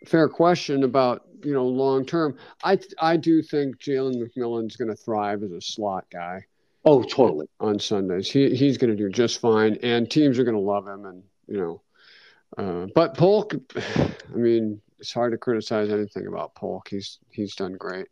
fair 0.06 0.28
question 0.28 0.84
about 0.84 1.24
you 1.42 1.52
know 1.52 1.66
long 1.66 2.04
term. 2.04 2.36
I 2.62 2.78
I 2.98 3.16
do 3.16 3.42
think 3.42 3.78
Jalen 3.78 4.22
McMillan's 4.22 4.76
going 4.76 4.88
to 4.88 4.96
thrive 4.96 5.42
as 5.42 5.52
a 5.52 5.60
slot 5.60 6.06
guy 6.10 6.44
oh, 6.84 7.02
totally. 7.02 7.46
on 7.60 7.78
Sundays. 7.78 8.30
He 8.30 8.54
he's 8.54 8.78
going 8.78 8.90
to 8.90 8.96
do 8.96 9.08
just 9.08 9.40
fine, 9.40 9.78
and 9.82 10.10
teams 10.10 10.38
are 10.38 10.44
going 10.44 10.56
to 10.56 10.60
love 10.60 10.86
him. 10.86 11.06
And 11.06 11.22
you 11.46 11.56
know, 11.56 11.82
uh, 12.56 12.86
but 12.94 13.16
Polk, 13.16 13.54
I 13.76 14.36
mean, 14.36 14.80
it's 14.98 15.12
hard 15.12 15.32
to 15.32 15.38
criticize 15.38 15.90
anything 15.90 16.26
about 16.26 16.54
Polk. 16.54 16.88
He's 16.88 17.18
he's 17.30 17.54
done 17.54 17.74
great. 17.74 18.06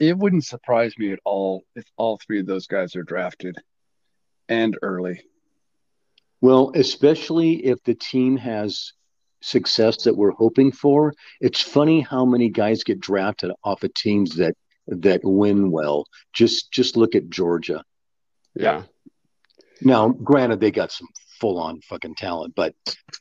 It 0.00 0.16
wouldn't 0.18 0.44
surprise 0.44 0.94
me 0.98 1.12
at 1.12 1.20
all 1.24 1.62
if 1.76 1.84
all 1.96 2.18
three 2.18 2.40
of 2.40 2.46
those 2.46 2.66
guys 2.66 2.96
are 2.96 3.02
drafted. 3.04 3.56
and 4.48 4.76
early. 4.82 5.22
Well, 6.40 6.72
especially 6.74 7.64
if 7.64 7.82
the 7.84 7.94
team 7.94 8.36
has 8.36 8.92
success 9.40 10.04
that 10.04 10.16
we're 10.16 10.32
hoping 10.32 10.72
for. 10.72 11.14
It's 11.40 11.60
funny 11.60 12.00
how 12.00 12.24
many 12.24 12.48
guys 12.48 12.82
get 12.84 13.00
drafted 13.00 13.52
off 13.62 13.82
of 13.82 13.94
teams 13.94 14.36
that 14.36 14.54
that 14.86 15.20
win 15.22 15.70
well. 15.70 16.06
Just 16.32 16.72
just 16.72 16.96
look 16.96 17.14
at 17.14 17.30
Georgia. 17.30 17.82
Yeah. 18.54 18.82
Now, 19.82 20.08
granted, 20.08 20.60
they 20.60 20.70
got 20.70 20.92
some 20.92 21.08
full 21.40 21.58
on 21.58 21.80
fucking 21.82 22.14
talent, 22.16 22.54
but 22.54 22.74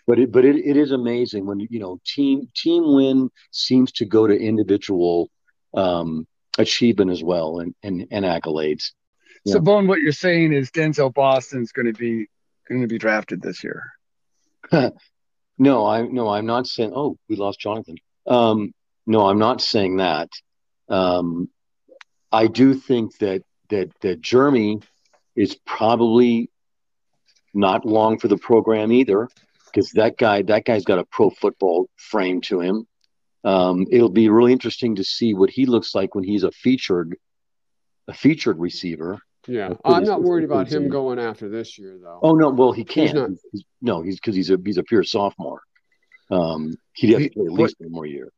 but 0.08 0.20
it 0.20 0.32
but 0.32 0.46
it, 0.46 0.58
it 0.58 0.78
is 0.78 0.92
amazing 0.92 1.46
when 1.46 1.60
you 1.60 1.80
know 1.80 2.00
team 2.06 2.50
team 2.56 2.84
win 2.86 3.30
seems 3.52 3.92
to 3.94 4.06
go 4.06 4.28
to 4.28 4.38
individual 4.38 5.30
um, 5.74 6.26
achievement 6.58 7.12
as 7.12 7.24
well 7.24 7.60
and 7.60 7.76
and, 7.84 8.08
and 8.12 8.26
accolades. 8.26 8.92
So, 9.46 9.60
Bone, 9.60 9.88
what 9.88 10.00
you're 10.00 10.14
saying 10.14 10.54
is 10.54 10.72
Denzel 10.72 11.14
Boston's 11.14 11.74
going 11.74 11.88
to 11.88 11.94
be 11.94 12.28
going 12.68 12.82
to 12.82 12.88
be 12.88 12.98
drafted 12.98 13.42
this 13.42 13.64
year. 13.64 13.92
no, 15.58 15.86
I 15.86 16.04
no, 16.04 16.30
I'm 16.30 16.46
not 16.46 16.68
saying. 16.68 16.94
Oh, 16.96 17.18
we 17.28 17.36
lost 17.36 17.60
Jonathan. 17.60 17.98
Um, 18.26 18.74
no, 19.06 19.28
I'm 19.28 19.40
not 19.40 19.62
saying 19.62 19.98
that. 19.98 20.30
Um, 20.88 21.50
I 22.32 22.48
do 22.48 22.74
think 22.74 23.18
that 23.18 23.44
that 23.70 23.92
that 24.02 24.22
Germie 24.22 24.84
is 25.36 25.56
probably 25.66 26.50
not 27.54 27.86
long 27.86 28.20
for 28.20 28.28
the 28.28 28.38
program 28.38 28.92
either, 28.92 29.28
because 29.66 29.92
that 29.92 30.18
guy 30.18 30.42
that 30.44 30.66
guy's 30.66 30.86
got 30.86 31.00
a 31.00 31.06
pro 31.06 31.30
football 31.30 31.90
frame 31.98 32.42
to 32.42 32.62
him. 32.62 32.88
Um, 33.44 33.86
it'll 33.92 34.10
be 34.10 34.30
really 34.30 34.52
interesting 34.54 34.96
to 34.96 35.04
see 35.04 35.34
what 35.34 35.50
he 35.50 35.66
looks 35.66 35.94
like 35.94 36.16
when 36.16 36.24
he's 36.24 36.44
a 36.44 36.52
featured 36.52 37.16
a 38.08 38.14
featured 38.14 38.60
receiver. 38.60 39.20
Yeah, 39.48 39.74
I'm 39.84 40.04
not 40.06 40.22
worried 40.24 40.46
about 40.46 40.70
him 40.72 40.88
going 40.90 41.20
after 41.20 41.50
this 41.50 41.78
year, 41.78 41.98
though. 42.02 42.20
Oh 42.22 42.34
no, 42.36 42.50
well 42.50 42.72
he 42.72 42.84
can't. 42.86 43.08
He's 43.10 43.14
not- 43.14 43.30
He's- 43.52 43.66
no, 43.82 44.02
he's 44.02 44.16
because 44.16 44.36
he's 44.36 44.50
a 44.50 44.58
he's 44.64 44.78
a 44.78 44.84
pure 44.84 45.04
sophomore. 45.04 45.62
Um, 46.32 46.74
he'd 46.94 47.12
have 47.12 47.22
to 47.24 47.30
play 47.30 47.46
at 47.46 47.52
what- 47.52 47.62
least 47.62 47.76
one 47.80 47.92
more 47.92 48.06
year. 48.06 48.32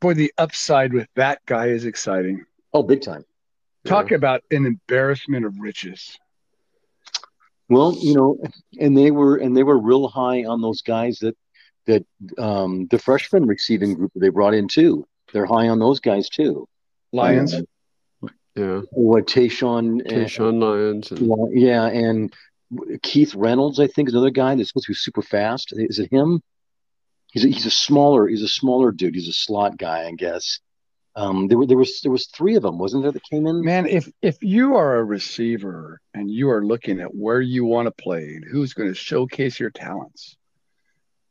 Boy, 0.00 0.14
the 0.14 0.32
upside 0.38 0.92
with 0.92 1.08
that 1.16 1.40
guy 1.46 1.66
is 1.68 1.84
exciting. 1.86 2.44
Oh, 2.72 2.82
big 2.82 3.00
time. 3.02 3.24
Talk 3.84 4.12
about 4.12 4.42
an 4.50 4.66
embarrassment 4.66 5.46
of 5.46 5.58
riches. 5.58 6.18
Well, 7.68 7.96
you 8.00 8.14
know, 8.14 8.36
and 8.78 8.96
they 8.96 9.10
were 9.10 9.36
and 9.36 9.56
they 9.56 9.62
were 9.62 9.78
real 9.78 10.08
high 10.08 10.44
on 10.44 10.60
those 10.60 10.82
guys 10.82 11.18
that 11.20 11.36
that 11.86 12.04
um, 12.38 12.86
the 12.90 12.98
freshman 12.98 13.46
receiving 13.46 13.94
group 13.94 14.12
that 14.14 14.20
they 14.20 14.28
brought 14.28 14.54
in 14.54 14.68
too. 14.68 15.06
They're 15.32 15.46
high 15.46 15.68
on 15.68 15.78
those 15.78 16.00
guys 16.00 16.28
too. 16.28 16.68
Lions. 17.12 17.54
Yeah, 18.56 18.80
what 18.90 19.26
Tayshawn? 19.26 20.00
and- 20.00 20.26
Tayshawn 20.26 20.60
Lions. 20.60 21.10
And, 21.12 21.30
yeah, 21.52 21.86
and 21.86 22.32
Keith 23.02 23.34
Reynolds, 23.34 23.80
I 23.80 23.86
think, 23.86 24.08
is 24.08 24.14
another 24.14 24.30
guy 24.30 24.54
that's 24.54 24.68
supposed 24.68 24.86
to 24.86 24.92
be 24.92 24.96
super 24.96 25.22
fast. 25.22 25.72
Is 25.76 25.98
it 25.98 26.12
him? 26.12 26.42
He's 27.32 27.44
a, 27.44 27.48
he's 27.48 27.66
a 27.66 27.70
smaller 27.70 28.26
he's 28.26 28.42
a 28.42 28.48
smaller 28.48 28.90
dude. 28.90 29.14
He's 29.14 29.28
a 29.28 29.32
slot 29.32 29.78
guy, 29.78 30.06
I 30.06 30.12
guess. 30.12 30.58
Um, 31.16 31.48
there 31.48 31.58
were 31.58 31.66
there 31.66 31.76
was 31.76 32.00
there 32.02 32.12
was 32.12 32.26
three 32.28 32.56
of 32.56 32.62
them, 32.62 32.78
wasn't 32.78 33.02
there, 33.02 33.12
that 33.12 33.22
came 33.24 33.46
in? 33.46 33.64
Man, 33.64 33.86
if 33.86 34.10
if 34.22 34.42
you 34.42 34.76
are 34.76 34.96
a 34.96 35.04
receiver 35.04 36.00
and 36.14 36.30
you 36.30 36.50
are 36.50 36.64
looking 36.64 37.00
at 37.00 37.14
where 37.14 37.40
you 37.40 37.64
want 37.64 37.86
to 37.86 38.02
play 38.02 38.34
and 38.34 38.44
who's 38.44 38.74
going 38.74 38.88
to 38.88 38.94
showcase 38.94 39.58
your 39.58 39.70
talents, 39.70 40.36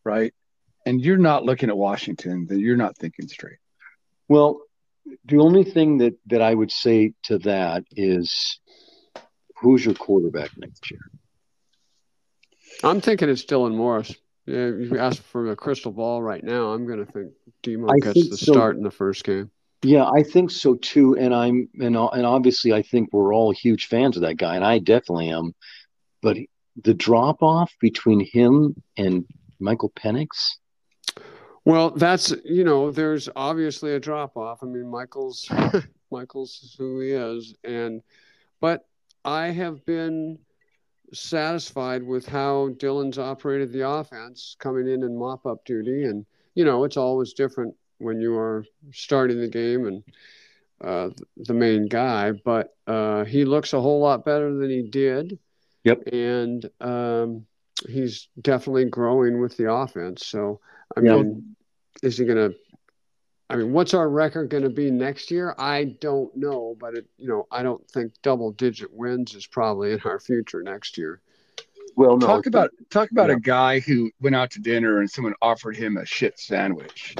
right? 0.03 0.33
And 0.85 1.01
you're 1.01 1.17
not 1.17 1.43
looking 1.43 1.69
at 1.69 1.77
Washington, 1.77 2.47
then 2.47 2.59
you're 2.59 2.77
not 2.77 2.97
thinking 2.97 3.27
straight. 3.27 3.57
Well, 4.27 4.61
the 5.25 5.39
only 5.39 5.63
thing 5.63 5.97
that 5.99 6.15
that 6.27 6.41
I 6.41 6.53
would 6.53 6.71
say 6.71 7.13
to 7.23 7.39
that 7.39 7.83
is, 7.95 8.59
who's 9.57 9.83
your 9.85 9.95
quarterback 9.95 10.51
next 10.57 10.89
year? 10.91 11.01
I'm 12.83 13.01
thinking 13.01 13.29
it's 13.29 13.45
Dylan 13.45 13.75
Morris. 13.75 14.15
Yeah, 14.45 14.69
if 14.79 14.91
you 14.91 14.97
ask 14.97 15.21
for 15.21 15.51
a 15.51 15.55
crystal 15.55 15.91
ball 15.91 16.23
right 16.23 16.43
now, 16.43 16.71
I'm 16.71 16.87
going 16.87 17.05
to 17.05 17.11
think 17.11 17.33
Demo 17.61 17.87
I 17.87 17.99
gets 18.01 18.13
think 18.13 18.31
the 18.31 18.37
so. 18.37 18.51
start 18.51 18.77
in 18.77 18.83
the 18.83 18.91
first 18.91 19.23
game. 19.23 19.51
Yeah, 19.83 20.09
I 20.09 20.23
think 20.23 20.51
so 20.51 20.75
too. 20.75 21.15
And 21.17 21.33
I'm 21.33 21.69
and 21.79 21.95
and 21.95 22.25
obviously 22.25 22.73
I 22.73 22.81
think 22.81 23.09
we're 23.11 23.33
all 23.33 23.51
huge 23.51 23.87
fans 23.87 24.15
of 24.15 24.23
that 24.23 24.37
guy, 24.37 24.55
and 24.55 24.65
I 24.65 24.79
definitely 24.79 25.29
am. 25.29 25.53
But 26.21 26.37
the 26.83 26.93
drop 26.93 27.41
off 27.41 27.71
between 27.79 28.25
him 28.25 28.75
and 28.97 29.25
Michael 29.59 29.91
Penix, 29.91 30.27
Well, 31.65 31.91
that's 31.91 32.33
you 32.45 32.63
know, 32.63 32.91
there's 32.91 33.29
obviously 33.35 33.93
a 33.93 33.99
drop 33.99 34.37
off. 34.37 34.59
I 34.63 34.65
mean, 34.65 34.87
Michael's 34.87 35.49
Michael's 36.11 36.75
who 36.77 36.99
he 37.01 37.11
is, 37.11 37.55
and 37.63 38.01
but 38.59 38.85
I 39.25 39.47
have 39.47 39.85
been 39.85 40.39
satisfied 41.13 42.03
with 42.03 42.27
how 42.27 42.69
Dylan's 42.77 43.19
operated 43.19 43.71
the 43.71 43.87
offense, 43.87 44.55
coming 44.59 44.87
in 44.87 45.03
and 45.03 45.17
mop 45.17 45.45
up 45.45 45.65
duty, 45.65 46.05
and 46.05 46.25
you 46.55 46.65
know, 46.65 46.83
it's 46.83 46.97
always 46.97 47.33
different 47.33 47.75
when 47.99 48.19
you 48.19 48.37
are 48.37 48.65
starting 48.91 49.39
the 49.39 49.47
game 49.47 49.85
and 49.85 50.03
uh, 50.81 51.09
the 51.37 51.53
main 51.53 51.87
guy, 51.87 52.31
but 52.31 52.75
uh, 52.87 53.25
he 53.25 53.43
looks 53.45 53.73
a 53.73 53.81
whole 53.81 53.99
lot 53.99 54.25
better 54.25 54.53
than 54.53 54.69
he 54.69 54.81
did. 54.81 55.37
Yep. 55.85 56.07
and 56.11 56.69
um, 56.81 57.45
he's 57.87 58.27
definitely 58.41 58.85
growing 58.85 59.39
with 59.39 59.55
the 59.57 59.71
offense. 59.71 60.25
So, 60.25 60.59
I 60.97 61.01
Yeah. 61.01 61.15
mean, 61.17 61.55
is 62.03 62.17
he 62.17 62.25
going 62.25 62.51
to? 62.51 62.57
I 63.51 63.55
mean, 63.55 63.73
what's 63.73 63.95
our 63.95 64.07
record 64.07 64.49
going 64.51 64.61
to 64.63 64.69
be 64.69 64.91
next 64.91 65.31
year? 65.31 65.55
I 65.57 65.85
don't 65.99 66.35
know, 66.37 66.75
but 66.79 66.93
it, 66.93 67.07
you 67.17 67.27
know, 67.27 67.47
I 67.49 67.63
don't 67.63 67.83
think 67.89 68.13
double-digit 68.21 68.93
wins 68.93 69.33
is 69.33 69.47
probably 69.47 69.91
in 69.93 69.99
our 70.05 70.19
future 70.19 70.61
next 70.61 70.97
year. 70.99 71.21
well, 71.95 72.15
no, 72.17 72.27
talk 72.27 72.45
about 72.45 72.69
talk 72.91 73.09
about 73.11 73.29
Yeah. 73.29 73.35
a 73.37 73.39
guy 73.39 73.79
who 73.79 74.11
went 74.21 74.35
out 74.35 74.51
to 74.51 74.59
dinner 74.61 74.99
and 74.99 75.09
someone 75.09 75.33
offered 75.41 75.75
him 75.75 75.97
a 75.97 76.05
shit 76.05 76.39
sandwich. 76.39 77.15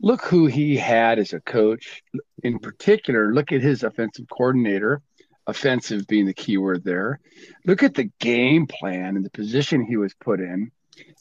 Look 0.00 0.22
who 0.24 0.46
he 0.46 0.76
had 0.76 1.18
as 1.18 1.32
a 1.34 1.40
coach. 1.40 2.02
In 2.42 2.58
particular, 2.58 3.32
look 3.34 3.52
at 3.52 3.60
his 3.60 3.84
offensive 3.84 4.26
coordinator, 4.30 5.02
offensive 5.46 6.06
being 6.08 6.26
the 6.26 6.34
key 6.34 6.56
word 6.56 6.82
there. 6.82 7.20
Look 7.66 7.82
at 7.82 7.94
the 7.94 8.10
game 8.18 8.66
plan 8.66 9.16
and 9.16 9.24
the 9.24 9.30
position 9.30 9.84
he 9.84 9.96
was 9.98 10.14
put 10.14 10.40
in. 10.40 10.72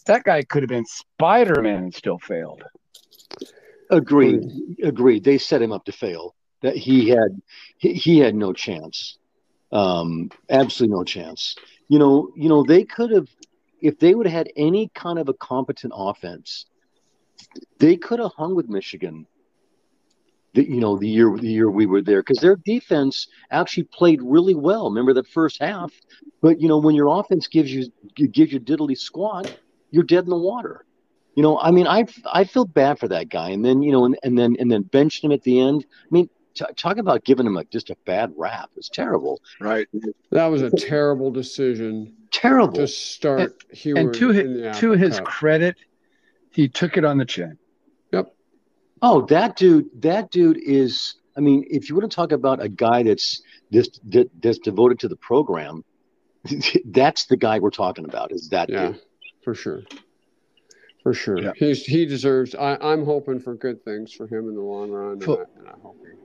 That 0.06 0.24
guy 0.24 0.44
could 0.44 0.64
have 0.64 0.70
been 0.70 0.86
Spider 0.86 1.62
Man 1.62 1.84
and 1.84 1.94
still 1.94 2.18
failed. 2.18 2.64
agreed, 3.90 4.44
agreed. 4.84 5.24
They 5.24 5.38
set 5.38 5.62
him 5.62 5.72
up 5.72 5.86
to 5.86 5.92
fail. 5.92 6.36
That 6.62 6.76
he 6.76 7.10
had 7.10 7.42
he, 7.78 7.94
he 7.94 8.20
had 8.20 8.36
no 8.36 8.54
chance, 8.54 9.18
um, 9.72 10.30
absolutely 10.50 10.96
no 10.96 11.04
chance. 11.04 11.56
You 11.88 12.00
know, 12.00 12.32
you 12.36 12.50
know 12.50 12.64
they 12.64 12.84
could 12.84 13.12
have 13.12 13.28
if 13.82 13.98
they 14.00 14.14
would 14.14 14.28
have 14.28 14.34
had 14.46 14.54
any 14.56 14.90
kind 14.94 15.18
of 15.18 15.28
a 15.28 15.34
competent 15.34 15.94
offense, 15.96 16.66
they 17.80 17.98
could 17.98 18.20
have 18.20 18.32
hung 18.34 18.56
with 18.56 18.70
Michigan. 18.70 19.26
The, 20.54 20.68
you 20.70 20.82
know 20.82 20.98
the 20.98 21.08
year 21.08 21.36
the 21.38 21.48
year 21.48 21.72
we 21.72 21.86
were 21.86 22.02
there 22.02 22.22
because 22.22 22.40
their 22.40 22.58
defense 22.58 23.28
actually 23.52 23.84
played 23.84 24.22
really 24.22 24.56
well. 24.56 24.90
Remember 24.90 25.14
the 25.14 25.24
first 25.24 25.60
half, 25.62 25.94
but 26.42 26.60
you 26.60 26.68
know 26.68 26.78
when 26.78 26.94
your 26.94 27.08
offense 27.08 27.48
gives 27.48 27.74
you 27.74 27.92
gives 28.16 28.52
you 28.52 28.60
diddly 28.60 28.98
squat, 28.98 29.58
you're 29.92 30.04
dead 30.04 30.26
in 30.26 30.30
the 30.30 30.38
water. 30.38 30.86
You 31.36 31.44
know, 31.44 31.58
I 31.58 31.72
mean, 31.72 31.88
I 31.88 32.06
I 32.26 32.44
feel 32.44 32.66
bad 32.66 33.00
for 33.00 33.08
that 33.08 33.30
guy, 33.30 33.52
and 33.52 33.64
then 33.64 33.82
you 33.82 33.94
know, 33.94 34.04
and, 34.04 34.18
and 34.24 34.38
then 34.38 34.58
and 34.60 34.70
then 34.70 34.82
benched 34.82 35.24
him 35.24 35.32
at 35.32 35.44
the 35.44 35.62
end. 35.62 35.86
I 35.90 36.08
mean, 36.10 36.30
t- 36.54 36.66
talk 36.76 36.98
about 36.98 37.24
giving 37.24 37.46
him 37.46 37.58
a, 37.58 37.64
just 37.66 37.90
a 37.90 37.96
bad 38.06 38.34
rap. 38.36 38.70
It's 38.76 38.90
terrible, 38.90 39.42
Right. 39.60 39.88
That 40.32 40.48
was 40.48 40.62
a 40.62 40.70
terrible 40.70 41.32
decision 41.32 42.14
terrible. 42.32 42.74
to 42.74 42.88
start 42.88 43.64
Huard 43.74 43.98
And 43.98 44.14
to 44.16 44.30
his, 44.30 44.78
to 44.80 44.92
his 44.92 45.20
credit, 45.24 45.78
he 46.52 46.68
took 46.68 46.98
it 46.98 47.06
on 47.06 47.18
the 47.18 47.26
chin. 47.26 47.58
Oh, 49.02 49.22
that 49.28 49.56
dude, 49.56 49.90
that 50.02 50.32
dude 50.32 50.58
is. 50.62 51.16
I 51.38 51.40
mean, 51.40 51.66
if 51.70 51.90
you 51.90 51.96
want 51.96 52.12
to 52.12 52.16
talk 52.16 52.32
about 52.32 52.62
a 52.62 52.70
guy 52.70 53.04
that's 53.04 53.42
this 53.72 53.90
that, 54.10 54.30
that's 54.42 54.60
devoted 54.60 55.00
to 55.00 55.08
the 55.08 55.16
program, 55.16 55.84
that's 56.86 57.26
the 57.26 57.38
guy 57.38 57.60
we're 57.60 57.70
talking 57.70 58.06
about. 58.06 58.32
Is 58.32 58.50
that 58.50 58.70
Yeah, 58.70 58.88
dude? 58.90 59.02
for 59.44 59.56
sure. 59.56 59.84
For 61.04 61.14
sure. 61.14 61.40
Yeah. 61.40 61.52
He's 61.56 61.84
he 61.86 62.06
deserves 62.06 62.54
I, 62.54 62.78
I'm 62.82 63.06
hoping 63.06 63.40
for 63.40 63.56
good 63.56 63.84
things 63.84 64.14
for 64.14 64.28
him 64.28 64.50
in 64.50 64.56
the 64.56 64.62
long 64.62 64.92
run. 64.92 65.14
And, 65.14 65.24
Fo- 65.24 65.38
I, 65.40 65.60
and 65.60 65.68
I 65.68 65.74
hope 65.82 65.98
he 66.04 66.18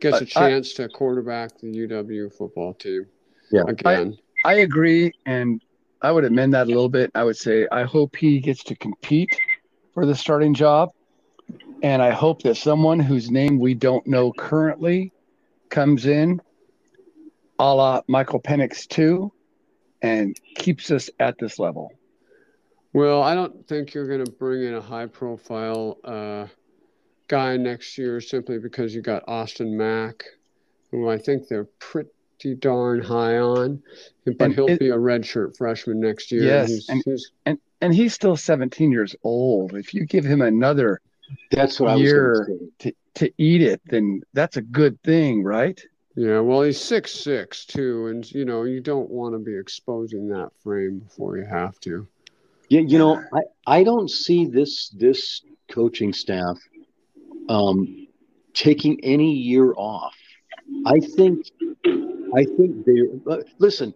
gets 0.00 0.20
a 0.20 0.24
But 0.24 0.36
I- 0.36 0.50
chance 0.50 0.72
to 0.74 0.88
quarterback 0.88 1.58
the 1.60 1.68
UW 1.68 2.32
football 2.36 2.74
team. 2.74 3.06
Yeah. 3.52 3.62
Again. 3.68 4.18
I 4.44 4.54
agree, 4.54 5.12
and 5.26 5.62
I 6.02 6.10
would 6.12 6.24
amend 6.24 6.54
that 6.54 6.64
a 6.66 6.70
little 6.70 6.88
bit. 6.88 7.10
I 7.14 7.22
would 7.24 7.36
say 7.36 7.66
I 7.70 7.84
hope 7.84 8.16
he 8.16 8.40
gets 8.40 8.62
to 8.64 8.74
compete 8.76 9.30
for 9.94 10.04
the 10.06 10.14
starting 10.14 10.54
job, 10.54 10.90
and 11.82 12.02
I 12.02 12.10
hope 12.10 12.42
that 12.42 12.56
someone 12.56 12.98
whose 13.00 13.30
name 13.30 13.58
we 13.58 13.74
don't 13.74 14.06
know 14.06 14.32
currently 14.32 15.12
comes 15.68 16.06
in, 16.06 16.40
a 17.58 17.74
la 17.74 18.02
Michael 18.06 18.40
Penix 18.40 18.86
too, 18.86 19.32
and 20.02 20.38
keeps 20.56 20.90
us 20.90 21.10
at 21.18 21.38
this 21.38 21.58
level. 21.58 21.92
Well, 22.92 23.22
I 23.22 23.34
don't 23.34 23.66
think 23.68 23.94
you're 23.94 24.06
going 24.06 24.24
to 24.24 24.30
bring 24.32 24.62
in 24.64 24.74
a 24.74 24.80
high 24.80 25.06
profile 25.06 25.98
uh, 26.04 26.46
guy 27.28 27.56
next 27.56 27.98
year 27.98 28.20
simply 28.20 28.58
because 28.58 28.94
you 28.94 29.02
got 29.02 29.24
Austin 29.28 29.76
Mack, 29.76 30.24
who 30.90 31.08
I 31.08 31.18
think 31.18 31.48
they're 31.48 31.68
pretty 31.78 32.10
darn 32.58 33.02
high 33.02 33.38
on, 33.38 33.82
but 34.24 34.36
And 34.40 34.54
he'll 34.54 34.68
it- 34.68 34.78
be 34.80 34.90
a 34.90 34.96
redshirt 34.96 35.56
freshman 35.56 36.00
next 36.00 36.30
year. 36.32 36.42
Yes, 36.44 36.68
He's- 36.68 36.88
and- 36.88 37.02
he's- 37.04 37.30
and 37.44 37.58
and 37.82 37.94
he's 37.94 38.14
still 38.14 38.36
17 38.36 38.90
years 38.90 39.14
old. 39.22 39.74
If 39.74 39.92
you 39.92 40.06
give 40.06 40.24
him 40.24 40.40
another 40.40 41.00
That's 41.50 41.80
what 41.80 41.90
I 41.90 41.94
was 41.94 42.02
Year. 42.02 42.44
going 42.46 42.58
to 42.58 42.84
say. 42.84 42.92
to, 43.14 43.26
to 43.26 43.32
eat 43.38 43.62
it, 43.62 43.80
then 43.86 44.22
that's 44.32 44.56
a 44.56 44.62
good 44.62 45.02
thing, 45.02 45.42
right? 45.42 45.80
yeah, 46.16 46.40
well, 46.40 46.62
he's 46.62 46.80
six 46.80 47.12
six 47.12 47.66
too, 47.66 48.06
and 48.06 48.30
you 48.32 48.46
know 48.46 48.62
you 48.62 48.80
don't 48.80 49.10
want 49.10 49.34
to 49.34 49.38
be 49.38 49.56
exposing 49.56 50.28
that 50.30 50.50
frame 50.62 51.00
before 51.00 51.36
you 51.36 51.44
have 51.44 51.78
to. 51.80 52.08
Yeah, 52.70 52.80
you 52.80 52.98
know, 52.98 53.22
I, 53.32 53.40
I 53.66 53.84
don't 53.84 54.10
see 54.10 54.46
this 54.46 54.88
this 54.90 55.42
coaching 55.70 56.14
staff 56.14 56.58
um, 57.50 58.08
taking 58.54 58.98
any 59.04 59.32
year 59.32 59.74
off. 59.76 60.14
I 60.86 61.00
think 61.00 61.46
I 62.34 62.44
think 62.44 62.86
they 62.86 63.02
listen. 63.58 63.94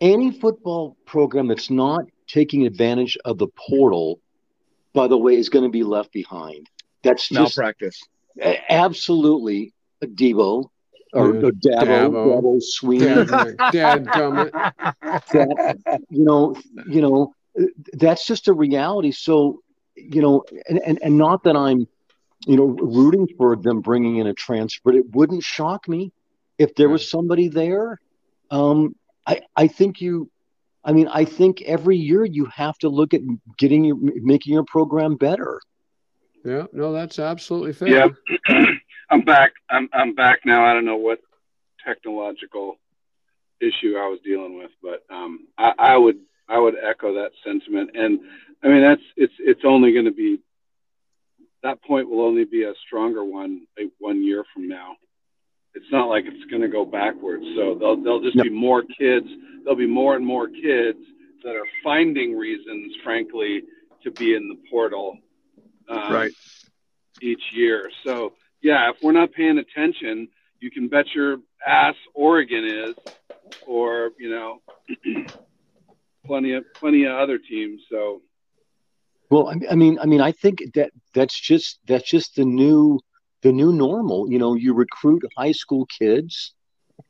Any 0.00 0.30
football 0.30 0.96
program 1.06 1.46
that's 1.46 1.70
not 1.70 2.04
taking 2.26 2.66
advantage 2.66 3.16
of 3.24 3.38
the 3.38 3.46
portal, 3.46 4.20
by 4.96 5.06
the 5.06 5.16
way, 5.18 5.36
is 5.36 5.50
going 5.50 5.64
to 5.64 5.70
be 5.70 5.84
left 5.84 6.10
behind. 6.10 6.68
That's 7.04 7.28
just 7.28 7.58
Malpractice. 7.58 8.00
a- 8.40 8.72
absolutely 8.72 9.74
a 10.02 10.06
Debo 10.06 10.70
or, 11.12 11.34
Yeah, 11.36 11.46
or 11.46 11.52
Dabo, 11.52 12.10
Dabo. 12.10 12.26
Dabo 12.26 12.60
Swinney. 12.74 13.56
Dad, 13.72 13.72
dad 13.72 14.04
gummit. 14.06 14.50
that 15.32 16.00
you 16.10 16.24
know 16.24 16.56
you 16.88 17.00
know 17.02 17.32
that's 17.92 18.26
just 18.26 18.48
a 18.48 18.52
reality 18.52 19.12
so 19.12 19.60
you 19.94 20.20
know 20.20 20.42
and, 20.68 20.78
and 20.84 20.98
and 21.02 21.16
not 21.16 21.42
that 21.44 21.56
i'm 21.56 21.86
you 22.46 22.56
know 22.56 22.64
rooting 22.64 23.26
for 23.38 23.56
them 23.56 23.80
bringing 23.80 24.16
in 24.16 24.26
a 24.26 24.34
transfer 24.34 24.80
but 24.84 24.94
it 24.94 25.04
wouldn't 25.14 25.42
shock 25.42 25.88
me 25.88 26.12
if 26.58 26.74
there 26.74 26.88
was 26.88 27.08
somebody 27.08 27.48
there 27.48 27.98
um 28.50 28.94
i 29.26 29.40
i 29.56 29.66
think 29.66 30.00
you 30.00 30.28
i 30.86 30.92
mean 30.92 31.08
i 31.08 31.24
think 31.24 31.60
every 31.62 31.98
year 31.98 32.24
you 32.24 32.46
have 32.46 32.78
to 32.78 32.88
look 32.88 33.12
at 33.12 33.20
getting 33.58 33.84
your 33.84 33.96
making 34.22 34.54
your 34.54 34.64
program 34.64 35.16
better 35.16 35.60
Yeah, 36.46 36.66
no, 36.72 36.92
that's 36.92 37.18
absolutely 37.18 37.72
fair. 37.72 37.88
Yeah. 38.48 38.66
I'm 39.10 39.22
back. 39.22 39.52
I'm 39.68 39.88
I'm 39.92 40.14
back 40.14 40.40
now. 40.44 40.64
I 40.64 40.72
don't 40.74 40.84
know 40.84 40.96
what 40.96 41.18
technological 41.84 42.76
issue 43.60 43.96
I 43.96 44.06
was 44.06 44.20
dealing 44.24 44.56
with, 44.56 44.70
but 44.80 45.02
um, 45.12 45.48
I, 45.58 45.72
I 45.76 45.96
would 45.96 46.18
I 46.48 46.58
would 46.58 46.74
echo 46.80 47.14
that 47.14 47.32
sentiment. 47.44 47.90
And 47.94 48.20
I 48.62 48.68
mean 48.68 48.82
that's 48.82 49.02
it's 49.16 49.32
it's 49.40 49.62
only 49.64 49.92
going 49.92 50.04
to 50.04 50.12
be 50.12 50.38
that 51.64 51.82
point 51.82 52.08
will 52.08 52.20
only 52.20 52.44
be 52.44 52.62
a 52.62 52.74
stronger 52.86 53.24
one 53.24 53.66
like 53.76 53.90
one 53.98 54.24
year 54.24 54.44
from 54.54 54.68
now. 54.68 54.94
It's 55.76 55.92
not 55.92 56.06
like 56.08 56.24
it's 56.26 56.44
going 56.50 56.62
to 56.62 56.68
go 56.68 56.84
backwards. 56.84 57.44
So 57.54 57.76
there'll 57.78 58.02
there'll 58.02 58.22
just 58.22 58.36
No. 58.36 58.42
be 58.44 58.50
more 58.50 58.82
kids. 58.82 59.26
There'll 59.62 59.76
be 59.78 59.86
more 59.86 60.16
and 60.16 60.26
more 60.26 60.48
kids 60.48 60.98
that 61.44 61.54
are 61.54 61.66
finding 61.84 62.36
reasons, 62.36 62.92
frankly, 63.04 63.62
to 64.02 64.10
be 64.10 64.34
in 64.34 64.48
the 64.48 64.56
portal. 64.70 65.18
Um, 65.88 66.10
Right. 66.12 66.32
each 67.22 67.42
year. 67.54 67.90
So 68.04 68.32
yeah, 68.62 68.90
if 68.90 68.96
we're 69.02 69.12
not 69.12 69.32
paying 69.32 69.58
attention, 69.58 70.28
you 70.60 70.70
can 70.70 70.88
bet 70.88 71.06
your 71.14 71.38
ass 71.66 71.94
Oregon 72.14 72.64
is, 72.64 72.96
or 73.66 74.10
you 74.18 74.30
know, 74.30 74.62
plenty 76.26 76.54
of 76.54 76.64
plenty 76.80 77.04
of 77.04 77.12
other 77.16 77.38
teams. 77.38 77.80
So 77.90 78.22
Well, 79.30 79.52
I 79.70 79.74
mean, 79.74 79.98
I 79.98 80.06
mean, 80.06 80.20
I 80.20 80.32
think 80.32 80.62
that 80.74 80.90
that's 81.14 81.38
just 81.38 81.78
that's 81.86 82.08
just 82.10 82.36
the 82.36 82.44
new 82.44 83.00
the 83.46 83.52
new 83.52 83.72
normal. 83.72 84.28
You 84.28 84.40
know, 84.40 84.54
you 84.54 84.74
recruit 84.74 85.22
high 85.36 85.52
school 85.52 85.86
kids, 85.86 86.52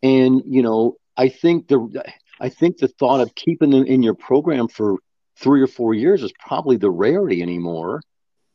and 0.02 0.42
you 0.44 0.62
know, 0.62 0.96
I 1.16 1.30
think 1.30 1.66
the 1.68 2.04
I 2.38 2.50
think 2.50 2.76
the 2.76 2.88
thought 2.88 3.22
of 3.22 3.34
keeping 3.34 3.70
them 3.70 3.86
in 3.86 4.02
your 4.02 4.14
program 4.14 4.68
for 4.68 4.96
three 5.38 5.62
or 5.62 5.66
four 5.66 5.94
years 5.94 6.22
is 6.22 6.32
probably 6.38 6.76
the 6.76 6.90
rarity 6.90 7.40
anymore. 7.40 8.02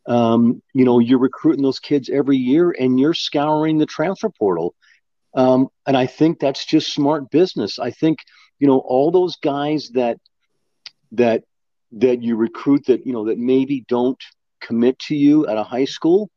Um, 0.08 0.62
you 0.76 0.86
know, 0.86 1.00
you're 1.00 1.18
recruiting 1.18 1.64
those 1.64 1.80
kids 1.80 2.08
every 2.08 2.38
year, 2.38 2.70
and 2.70 3.00
you're 3.00 3.16
scouring 3.16 3.80
the 3.80 3.88
transfer 3.88 4.30
portal. 4.30 4.76
Um, 5.34 5.70
and 5.88 5.98
I 5.98 6.06
think 6.06 6.40
that's 6.40 6.66
just 6.66 6.94
smart 6.94 7.32
business. 7.32 7.80
I 7.80 7.90
think 7.90 8.20
you 8.60 8.68
know 8.68 8.78
all 8.78 9.10
those 9.10 9.38
guys 9.38 9.90
that 9.96 10.18
that 11.14 11.46
that 11.94 12.22
you 12.22 12.36
recruit 12.36 12.86
that 12.86 13.08
you 13.08 13.14
know 13.14 13.26
that 13.26 13.40
maybe 13.40 13.86
don't 13.88 14.22
commit 14.60 15.00
to 15.00 15.16
you 15.16 15.48
at 15.48 15.58
a 15.58 15.64
high 15.64 15.86
school 15.86 16.30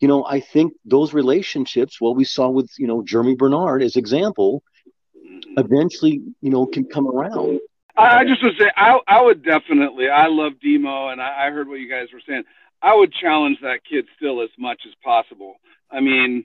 you 0.00 0.08
know 0.08 0.24
i 0.24 0.40
think 0.40 0.72
those 0.84 1.14
relationships 1.14 2.00
what 2.00 2.16
we 2.16 2.24
saw 2.24 2.48
with 2.48 2.70
you 2.78 2.86
know 2.86 3.02
germie 3.02 3.36
bernard 3.36 3.82
as 3.82 3.96
example 3.96 4.62
eventually 5.56 6.20
you 6.40 6.50
know 6.50 6.66
can 6.66 6.84
come 6.84 7.06
around 7.06 7.60
I, 7.96 8.20
I 8.20 8.24
just 8.24 8.42
would 8.42 8.56
say 8.58 8.70
I 8.76 8.98
I 9.06 9.20
would 9.20 9.44
definitely. 9.44 10.08
I 10.08 10.26
love 10.26 10.52
Demo, 10.62 11.08
and 11.08 11.20
I, 11.20 11.46
I 11.46 11.50
heard 11.50 11.68
what 11.68 11.80
you 11.80 11.90
guys 11.90 12.08
were 12.12 12.22
saying. 12.26 12.44
I 12.82 12.94
would 12.94 13.12
challenge 13.12 13.58
that 13.62 13.80
kid 13.88 14.06
still 14.16 14.40
as 14.42 14.48
much 14.58 14.82
as 14.86 14.94
possible. 15.04 15.56
I 15.90 16.00
mean, 16.00 16.44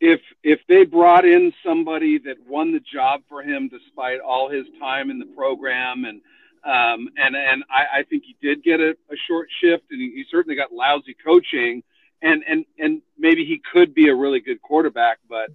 if 0.00 0.20
if 0.42 0.60
they 0.68 0.84
brought 0.84 1.24
in 1.24 1.52
somebody 1.64 2.18
that 2.18 2.36
won 2.46 2.72
the 2.72 2.80
job 2.80 3.22
for 3.28 3.42
him 3.42 3.68
despite 3.68 4.20
all 4.20 4.48
his 4.48 4.66
time 4.80 5.10
in 5.10 5.18
the 5.18 5.26
program 5.26 6.04
and 6.04 6.20
um, 6.64 7.08
and 7.16 7.36
and 7.36 7.64
I, 7.70 8.00
I 8.00 8.02
think 8.04 8.24
he 8.24 8.36
did 8.40 8.62
get 8.62 8.80
a, 8.80 8.90
a 8.90 9.16
short 9.28 9.48
shift 9.60 9.84
and 9.90 10.00
he, 10.00 10.10
he 10.14 10.24
certainly 10.30 10.56
got 10.56 10.72
lousy 10.72 11.16
coaching 11.24 11.82
and 12.22 12.42
and 12.48 12.64
and 12.78 13.02
maybe 13.18 13.44
he 13.44 13.60
could 13.72 13.94
be 13.94 14.08
a 14.08 14.14
really 14.14 14.40
good 14.40 14.60
quarterback 14.62 15.18
but 15.28 15.50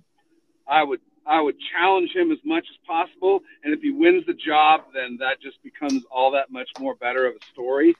I 0.67 0.84
would 0.84 1.02
I 1.26 1.39
would 1.41 1.56
challenge 1.73 2.12
him 2.13 2.32
as 2.32 2.39
much 2.43 2.65
as 2.69 2.78
possible 2.86 3.41
and 3.63 3.73
if 3.73 3.82
he 3.82 3.91
wins 3.91 4.26
the 4.26 4.34
job 4.34 4.82
then 4.93 5.17
that 5.19 5.41
just 5.41 5.62
becomes 5.63 6.04
all 6.12 6.32
that 6.32 6.52
much 6.52 6.69
more 6.80 6.95
better 6.95 7.26
of 7.26 7.36
a 7.36 7.45
story 7.52 7.95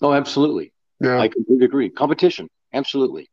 oh 0.00 0.12
absolutely 0.12 0.72
Yeah. 1.00 1.20
i 1.20 1.28
completely 1.28 1.66
agree 1.66 1.90
competition 1.90 2.48
absolutely 2.72 3.28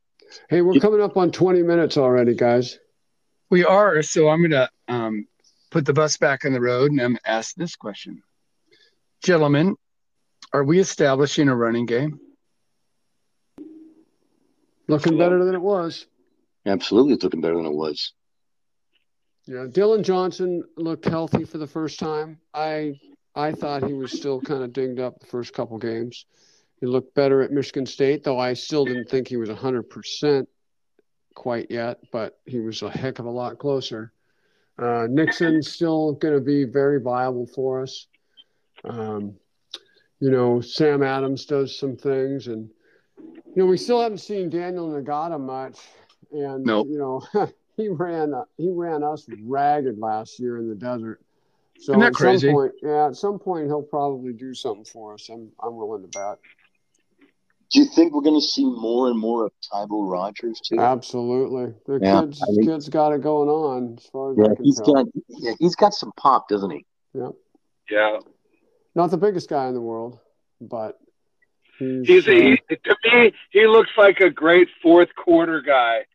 hey, 0.49 0.61
we're 0.61 0.79
coming 0.79 1.01
up 1.01 1.17
on 1.17 1.31
20 1.31 1.63
minutes 1.63 1.97
already, 1.97 2.35
guys. 2.35 2.77
We 3.49 3.65
are. 3.65 4.01
So 4.01 4.29
I'm 4.29 4.39
going 4.39 4.51
to 4.51 4.69
um, 4.87 5.27
put 5.71 5.85
the 5.85 5.93
bus 5.93 6.17
back 6.17 6.45
on 6.45 6.53
the 6.53 6.61
road 6.61 6.91
and 6.91 7.01
I'm 7.01 7.11
going 7.11 7.17
to 7.17 7.29
ask 7.29 7.55
this 7.55 7.75
question. 7.75 8.21
Gentlemen, 9.23 9.75
are 10.53 10.63
we 10.63 10.79
establishing 10.79 11.49
a 11.49 11.55
running 11.55 11.85
game? 11.85 12.19
Looking 14.89 15.17
better 15.17 15.43
than 15.45 15.55
it 15.55 15.61
was. 15.61 16.05
absolutely 16.65 17.13
it's 17.13 17.23
looking 17.23 17.41
better 17.41 17.55
than 17.55 17.65
it 17.65 17.73
was 17.73 18.13
Yeah, 19.45 19.65
Dillon 19.71 20.03
Johnson 20.03 20.63
looked 20.77 21.05
healthy 21.05 21.45
for 21.45 21.57
the 21.57 21.67
first 21.67 21.99
time. 21.99 22.39
I 22.53 22.99
I 23.35 23.51
thought 23.51 23.85
he 23.85 23.93
was 23.93 24.11
still 24.11 24.41
kind 24.41 24.63
of 24.63 24.73
dinged 24.73 24.99
up 24.99 25.19
the 25.19 25.27
first 25.27 25.53
couple 25.53 25.77
games. 25.77 26.25
He 26.79 26.85
looked 26.85 27.13
better 27.13 27.41
at 27.41 27.51
Michigan 27.51 27.85
State, 27.85 28.23
though 28.23 28.39
I 28.39 28.53
still 28.53 28.85
didn't 28.85 29.09
think 29.09 29.27
he 29.27 29.37
was 29.37 29.49
100% 29.49 30.47
quite 31.35 31.69
yet, 31.69 31.99
but 32.11 32.39
he 32.45 32.59
was 32.59 32.81
a 32.81 32.89
heck 32.89 33.19
of 33.19 33.25
a 33.25 33.29
lot 33.29 33.59
closer. 33.59 34.11
Uh, 34.77 35.07
Nixon's 35.09 35.71
still 35.71 36.13
going 36.13 36.33
to 36.33 36.39
be 36.41 36.63
very 36.63 37.01
viable 37.01 37.45
for 37.45 37.81
us. 37.81 38.07
Um, 38.85 39.35
you 40.19 40.31
know, 40.31 40.61
Sam 40.61 41.03
Adams 41.03 41.45
does 41.45 41.77
some 41.77 41.97
things, 41.97 42.47
and 42.47 42.69
you 43.45 43.53
know, 43.55 43.65
we 43.65 43.77
still 43.77 44.01
haven't 44.01 44.19
seen 44.19 44.49
Daniyel 44.49 45.03
Ngata 45.03 45.39
much. 45.39 45.79
And 46.31 46.63
Nope. 46.65 46.87
you 46.89 46.97
know, 46.99 47.49
he 47.77 47.87
ran 47.89 48.33
uh, 48.33 48.43
he 48.57 48.69
ran 48.71 49.03
us 49.03 49.25
ragged 49.43 49.97
last 49.99 50.39
year 50.39 50.57
in 50.57 50.69
the 50.69 50.75
desert. 50.75 51.21
So 51.79 51.93
Isn't 51.93 52.01
that 52.01 52.07
at 52.07 52.13
crazy? 52.13 52.47
some 52.47 52.53
point, 52.55 52.71
yeah, 52.83 53.07
at 53.07 53.15
some 53.15 53.39
point 53.39 53.65
he'll 53.67 53.81
probably 53.81 54.33
do 54.33 54.53
something 54.53 54.85
for 54.85 55.13
us. 55.13 55.29
I'm 55.29 55.49
I'm 55.63 55.75
willing 55.77 56.01
to 56.03 56.07
bet. 56.09 56.37
do 57.71 57.79
you 57.79 57.85
think 57.85 58.13
we're 58.13 58.21
going 58.21 58.39
to 58.39 58.45
see 58.45 58.65
more 58.65 59.07
and 59.09 59.17
more 59.17 59.45
of 59.45 59.51
Tybo 59.71 60.09
Rogers 60.11 60.59
too? 60.59 60.77
Absolutely, 60.79 61.73
the 61.85 61.99
Yeah, 62.03 62.21
kids 62.21 62.43
I 62.43 62.45
think- 62.53 62.67
kids 62.67 62.89
got 62.89 63.13
it 63.13 63.21
going 63.21 63.47
on 63.49 63.95
as 63.97 64.05
far 64.07 64.31
as 64.33 64.37
yeah, 64.37 64.51
I 64.51 64.55
can 64.55 64.65
he's 64.65 64.81
tell. 64.81 64.93
got 64.93 65.05
yeah, 65.29 65.53
he's 65.59 65.75
got 65.75 65.93
some 65.93 66.11
pop, 66.17 66.49
doesn't 66.49 66.69
he? 66.71 66.85
Yeah. 67.13 67.29
Yeah 67.89 68.19
Not 68.93 69.09
the 69.09 69.17
biggest 69.17 69.49
guy 69.49 69.67
in 69.67 69.73
the 69.73 69.81
world, 69.81 70.19
but 70.61 70.99
he's, 71.79 72.07
He's 72.07 72.27
uh, 72.27 72.31
he, 72.31 72.57
to 72.75 72.95
me, 73.05 73.33
he 73.51 73.67
looks 73.67 73.89
like 73.97 74.19
a 74.19 74.29
great 74.29 74.67
fourth 74.81 75.09
quarter 75.15 75.61
guy. 75.61 76.05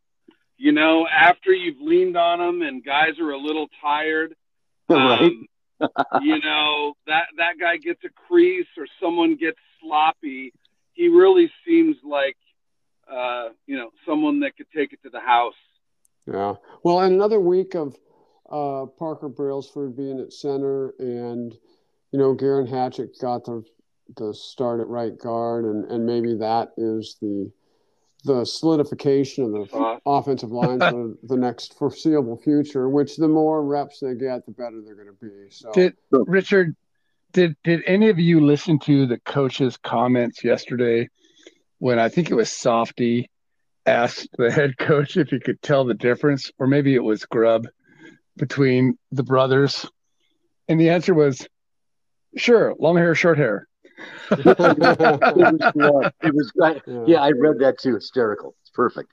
You 0.56 0.72
know, 0.72 1.06
after 1.08 1.52
you've 1.52 1.80
leaned 1.80 2.16
on 2.16 2.40
him 2.40 2.62
and 2.62 2.84
guys 2.84 3.18
are 3.20 3.30
a 3.30 3.38
little 3.38 3.68
tired, 3.80 4.34
right? 4.88 5.20
um, 5.20 5.46
you 6.22 6.38
know 6.40 6.94
that 7.06 7.24
that 7.38 7.58
guy 7.58 7.76
gets 7.78 8.00
a 8.04 8.10
crease 8.28 8.68
or 8.76 8.86
someone 9.02 9.36
gets 9.36 9.58
sloppy. 9.80 10.52
He 10.92 11.08
really 11.08 11.50
seems 11.66 11.96
like 12.04 12.36
uh, 13.10 13.48
you 13.66 13.76
know 13.76 13.90
someone 14.06 14.40
that 14.40 14.56
could 14.56 14.68
take 14.74 14.92
it 14.92 15.02
to 15.02 15.10
the 15.10 15.20
house. 15.20 15.54
Yeah. 16.26 16.54
Well, 16.82 17.00
another 17.00 17.40
week 17.40 17.74
of 17.74 17.96
uh, 18.50 18.86
Parker 18.98 19.28
Brailsford 19.28 19.96
being 19.96 20.20
at 20.20 20.32
center, 20.32 20.94
and 20.98 21.54
you 22.14 22.18
know, 22.18 22.34
Geirean 22.34 22.68
Hatchett 22.68 23.18
got 23.20 23.44
the 23.44 23.64
the 24.16 24.34
start 24.34 24.80
at 24.80 24.88
right 24.88 25.16
guard, 25.18 25.64
and 25.64 25.90
and 25.90 26.04
maybe 26.06 26.34
that 26.36 26.72
is 26.76 27.16
the 27.20 27.50
the 28.24 28.44
solidification 28.44 29.44
of 29.44 29.52
the 29.52 29.76
Uh, 29.76 29.98
offensive 30.06 30.50
line 30.50 30.80
for 30.80 31.14
the 31.24 31.36
next 31.36 31.74
foreseeable 31.78 32.36
future. 32.38 32.88
Which 32.88 33.16
the 33.16 33.28
more 33.28 33.64
reps 33.64 34.00
they 34.00 34.14
get, 34.14 34.46
the 34.46 34.52
better 34.52 34.80
they're 34.84 34.94
going 34.94 35.08
to 35.08 35.12
be. 35.12 35.50
So 35.50 35.70
Did 35.72 35.94
Richard? 36.10 36.74
Did 37.32 37.56
did 37.64 37.82
any 37.86 38.08
of 38.10 38.18
you 38.18 38.40
listen 38.44 38.78
to 38.80 39.06
the 39.06 39.18
coach's 39.18 39.76
comments 39.76 40.44
yesterday 40.44 41.08
when 41.78 41.98
I 41.98 42.08
think 42.08 42.30
it 42.30 42.34
was 42.34 42.48
Softy 42.50 43.28
asked 43.86 44.28
the 44.38 44.50
head 44.50 44.78
coach 44.78 45.16
if 45.16 45.28
he 45.28 45.40
could 45.40 45.60
tell 45.60 45.84
the 45.84 45.94
difference, 45.94 46.50
or 46.58 46.66
maybe 46.66 46.94
it 46.94 47.02
was 47.02 47.26
Grubb 47.26 47.66
between 48.36 48.96
the 49.12 49.22
brothers, 49.22 49.84
and 50.68 50.80
the 50.80 50.90
answer 50.90 51.12
was, 51.12 51.46
"Sure, 52.36 52.74
long 52.78 52.96
hair, 52.96 53.14
short 53.14 53.36
hair." 53.36 53.68
It 54.30 54.44
was, 55.76 56.12
it 56.22 56.34
was 56.34 56.52
I, 56.62 56.80
Yeah. 56.86 57.04
yeah, 57.06 57.20
I 57.22 57.30
read 57.30 57.58
that 57.60 57.78
too. 57.78 57.94
Hysterical. 57.94 58.54
It's 58.62 58.70
perfect. 58.70 59.10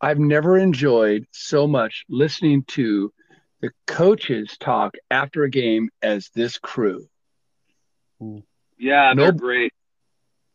I've 0.00 0.18
never 0.18 0.56
enjoyed 0.58 1.26
so 1.32 1.66
much 1.66 2.04
listening 2.08 2.62
to 2.68 3.12
the 3.60 3.70
coaches 3.86 4.56
talk 4.60 4.94
after 5.10 5.42
a 5.44 5.50
game 5.50 5.90
as 6.02 6.30
this 6.34 6.58
crew. 6.58 7.08
yeah, 8.78 9.14
they're 9.14 9.32
Nope. 9.32 9.36
great. 9.36 9.72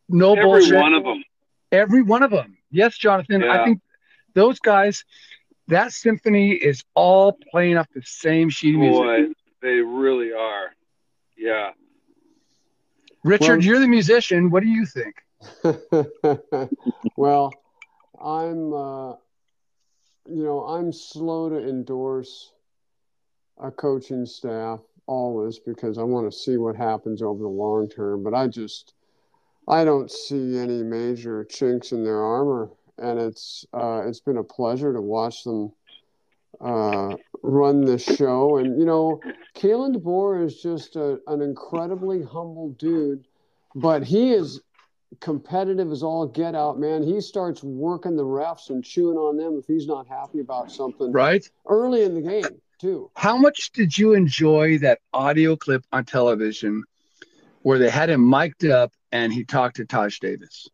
No 0.09 0.31
Every 0.33 0.43
bullshit. 0.43 0.75
one 0.79 0.93
of 0.93 1.03
them. 1.03 1.23
Every 1.71 2.01
one 2.03 2.23
of 2.23 2.31
them. 2.31 2.57
Yes, 2.71 2.97
Jonathan. 2.97 3.43
I 3.43 3.65
think 3.65 3.81
those 4.33 4.59
guys, 4.59 5.03
that 5.67 5.91
symphony 5.91 6.51
is 6.51 6.83
all 6.93 7.37
playing 7.51 7.77
off 7.77 7.87
the 7.93 8.01
same 8.03 8.49
sheet 8.49 8.75
of 8.75 8.81
music. 8.81 9.01
Boy, 9.01 9.33
they 9.61 9.75
really 9.81 10.33
are. 10.33 10.71
Yeah. 11.37 11.71
Richard, 13.23 13.57
Well- 13.57 13.63
you're 13.63 13.79
the 13.79 13.87
musician. 13.87 14.49
What 14.49 14.63
do 14.63 14.69
you 14.69 14.85
think? 14.85 15.15
well, 17.17 17.51
I'm, 18.21 18.73
uh, 18.73 19.11
you 20.25 20.43
know, 20.43 20.61
I'm 20.61 20.93
slow 20.93 21.49
to 21.49 21.57
endorse 21.57 22.53
a 23.61 23.71
coaching 23.71 24.25
staff 24.25 24.79
always 25.05 25.59
because 25.59 25.97
I 25.97 26.03
want 26.03 26.31
to 26.31 26.37
see 26.37 26.57
what 26.57 26.75
happens 26.75 27.21
over 27.21 27.43
the 27.43 27.49
long 27.49 27.89
term. 27.89 28.23
But 28.23 28.33
I 28.33 28.47
just, 28.47 28.93
I 29.67 29.83
don't 29.83 30.09
see 30.09 30.57
any 30.57 30.81
major 30.83 31.43
chinks 31.43 31.91
in 31.91 32.03
their 32.03 32.21
armor, 32.21 32.69
and 32.97 33.19
it's 33.19 33.65
uh, 33.73 34.03
it's 34.05 34.21
been 34.21 34.37
a 34.37 34.43
pleasure 34.43 34.93
to 34.93 35.01
watch 35.01 35.43
them 35.43 35.71
uh, 36.61 37.15
run 37.41 37.85
this 37.85 38.03
show. 38.03 38.57
And 38.57 38.79
you 38.79 38.85
know, 38.85 39.19
Kalen 39.55 39.95
DeBoer 39.95 40.45
is 40.45 40.61
just 40.61 40.95
a, 40.95 41.19
an 41.27 41.41
incredibly 41.41 42.21
humble 42.23 42.69
dude, 42.77 43.25
but 43.75 44.03
he 44.03 44.33
is 44.33 44.61
competitive 45.19 45.91
as 45.91 46.01
all 46.03 46.25
get 46.27 46.55
out, 46.55 46.79
man. 46.79 47.03
He 47.03 47.21
starts 47.21 47.63
working 47.63 48.15
the 48.15 48.23
refs 48.23 48.69
and 48.69 48.83
chewing 48.83 49.17
on 49.17 49.37
them 49.37 49.57
if 49.59 49.65
he's 49.67 49.85
not 49.85 50.07
happy 50.07 50.39
about 50.39 50.71
something 50.71 51.11
Right? 51.11 51.47
early 51.67 52.03
in 52.03 52.15
the 52.15 52.21
game, 52.21 52.61
too. 52.79 53.11
How 53.15 53.37
much 53.37 53.71
did 53.73 53.95
you 53.97 54.13
enjoy 54.13 54.79
that 54.79 54.99
audio 55.13 55.55
clip 55.55 55.83
on 55.91 56.05
television 56.05 56.83
where 57.61 57.77
they 57.77 57.89
had 57.89 58.09
him 58.09 58.27
mic'd 58.27 58.65
up 58.65 58.91
and 59.11 59.31
he 59.31 59.43
talked 59.45 59.75
to 59.75 59.85
Taj 59.85 60.19
Davis? 60.19 60.67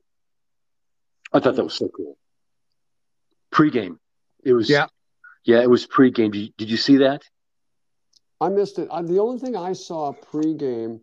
I 1.33 1.39
thought 1.39 1.55
that 1.57 1.63
was 1.63 1.73
so 1.73 1.89
cool. 1.89 2.17
Pre-game. 3.51 3.99
It 4.43 4.53
was 4.53 4.69
Yeah. 4.69 4.87
Yeah, 5.49 5.63
it 5.63 5.69
was 5.69 5.87
pre-game. 5.87 6.29
Did 6.29 6.39
you, 6.39 6.49
did 6.59 6.69
you 6.69 6.77
see 6.77 6.97
that? 6.97 7.23
I 8.39 8.49
missed 8.49 8.77
it. 8.77 8.87
I, 8.91 9.01
the 9.01 9.17
only 9.17 9.39
thing 9.39 9.55
I 9.55 9.73
saw 9.73 10.13
pregame 10.13 10.99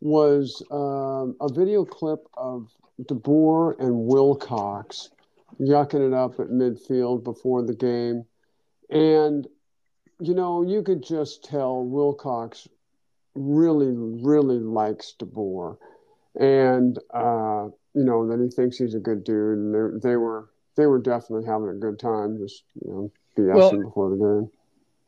was 0.00 0.62
um, 0.70 1.34
a 1.40 1.50
video 1.50 1.86
clip 1.86 2.28
of 2.34 2.68
DeBoer 3.02 3.80
and 3.80 4.04
Wilcox 4.04 5.08
yucking 5.58 6.06
it 6.06 6.12
up 6.12 6.38
at 6.40 6.48
midfield 6.48 7.24
before 7.24 7.62
the 7.62 7.72
game. 7.72 8.26
And, 8.90 9.48
you 10.20 10.34
know, 10.34 10.60
you 10.60 10.82
could 10.82 11.02
just 11.02 11.44
tell 11.44 11.82
Wilcox 11.82 12.68
really, 13.34 13.94
really 13.94 14.58
likes 14.58 15.14
DeBoer. 15.18 15.78
And, 16.38 16.98
uh, 17.14 17.68
you 17.94 18.04
know, 18.04 18.28
that 18.28 18.44
he 18.44 18.54
thinks 18.54 18.76
he's 18.76 18.94
a 18.94 19.00
good 19.00 19.24
dude. 19.24 19.56
And 19.56 20.02
they, 20.02 20.16
were 20.16 20.50
they 20.76 20.84
were 20.84 21.00
definitely 21.00 21.46
having 21.46 21.70
a 21.70 21.80
good 21.80 21.98
time, 21.98 22.36
just, 22.36 22.62
you 22.84 22.90
know, 22.90 23.12
BSing 23.40 23.54
Well- 23.54 23.82
before 23.82 24.10
the 24.10 24.16
game. 24.16 24.50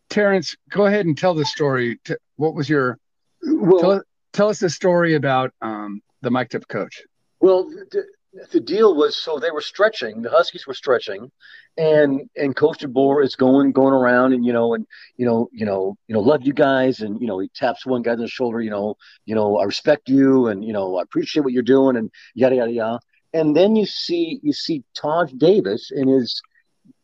Terrence, 0.09 0.55
go 0.69 0.85
ahead 0.85 1.07
and 1.07 1.17
tell 1.17 1.33
the 1.33 1.45
story. 1.47 1.99
What 2.37 2.55
was 2.55 2.69
your 2.69 2.99
Well, 3.43 3.81
tell, 3.81 4.03
tell 4.35 4.49
us 4.51 4.61
the 4.61 4.69
story 4.69 5.15
about 5.15 5.53
um, 5.63 6.03
the 6.21 6.31
mic'd 6.31 6.55
up 6.55 6.69
coach? 6.69 7.03
Well, 7.41 7.65
the, 7.71 8.05
the 8.51 8.61
deal 8.61 8.95
was 8.95 9.17
so 9.17 9.39
they 9.39 9.51
were 9.51 9.63
stretching. 9.63 10.21
The 10.21 10.31
Huskies 10.31 10.67
were 10.67 10.75
stretching, 10.75 11.31
and 11.77 12.29
and 12.37 12.55
Coach 12.55 12.81
DeBoer 12.81 13.25
is 13.25 13.37
going 13.37 13.73
going 13.73 13.95
around 13.95 14.33
and 14.33 14.45
you 14.45 14.53
know 14.53 14.75
and 14.75 14.87
you 15.17 15.27
know 15.27 15.49
you 15.53 15.65
know 15.65 15.97
you 16.09 16.15
know 16.15 16.21
love 16.21 16.43
you 16.43 16.53
guys 16.53 17.01
and 17.01 17.21
you 17.21 17.27
know 17.27 17.39
he 17.39 17.49
taps 17.55 17.87
one 17.87 18.03
guy 18.03 18.13
on 18.13 18.19
the 18.19 18.29
shoulder. 18.29 18.61
You 18.61 18.71
know 18.71 18.97
you 19.25 19.35
know 19.35 19.59
I 19.59 19.65
respect 19.65 20.09
you 20.09 20.49
and 20.49 20.65
you 20.65 20.73
know 20.73 20.97
I 20.99 21.03
appreciate 21.03 21.43
what 21.43 21.53
you're 21.53 21.63
doing 21.63 21.97
and 21.97 22.11
yada 22.35 22.57
yada 22.57 22.73
yada. 22.73 23.01
And 23.35 23.57
then 23.57 23.77
you 23.77 23.87
see 23.87 24.41
you 24.43 24.53
see 24.53 24.85
Taj 24.95 25.33
Davis 25.33 25.91
in 25.91 26.09
his 26.09 26.41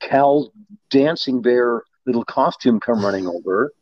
Cal 0.00 0.52
dancing 0.90 1.42
bear 1.42 1.82
little 2.06 2.24
costume 2.24 2.80
come 2.80 3.04
running 3.04 3.26
over, 3.26 3.72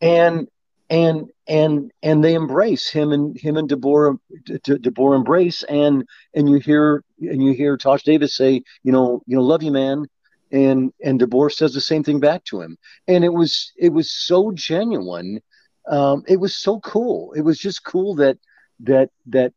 and 0.00 0.48
and 0.88 1.30
and 1.48 1.92
and 2.02 2.24
they 2.24 2.34
embrace 2.34 2.88
him 2.88 3.12
and 3.12 3.38
him 3.38 3.56
and 3.56 3.68
DeBoer 3.68 4.18
De, 4.44 4.78
De, 4.78 5.02
embrace. 5.12 5.62
And 5.64 6.04
and 6.34 6.48
you 6.48 6.56
hear 6.56 7.04
and 7.20 7.42
you 7.42 7.52
hear 7.52 7.76
Taj 7.76 8.02
Davis 8.02 8.36
say 8.36 8.62
you 8.82 8.92
know 8.92 9.22
you 9.26 9.36
know 9.36 9.42
love 9.42 9.62
you 9.62 9.72
man. 9.72 10.06
And 10.52 10.92
and 11.02 11.20
DeBoer 11.20 11.52
says 11.52 11.74
the 11.74 11.80
same 11.80 12.04
thing 12.04 12.20
back 12.20 12.44
to 12.44 12.60
him. 12.60 12.78
And 13.08 13.24
it 13.24 13.32
was 13.32 13.72
it 13.76 13.92
was 13.92 14.10
so 14.10 14.52
genuine. 14.52 15.40
Um, 15.88 16.24
it 16.26 16.40
was 16.40 16.56
so 16.56 16.80
cool. 16.80 17.32
It 17.32 17.42
was 17.42 17.58
just 17.58 17.84
cool 17.84 18.14
that 18.16 18.38
that 18.80 19.10
that 19.26 19.52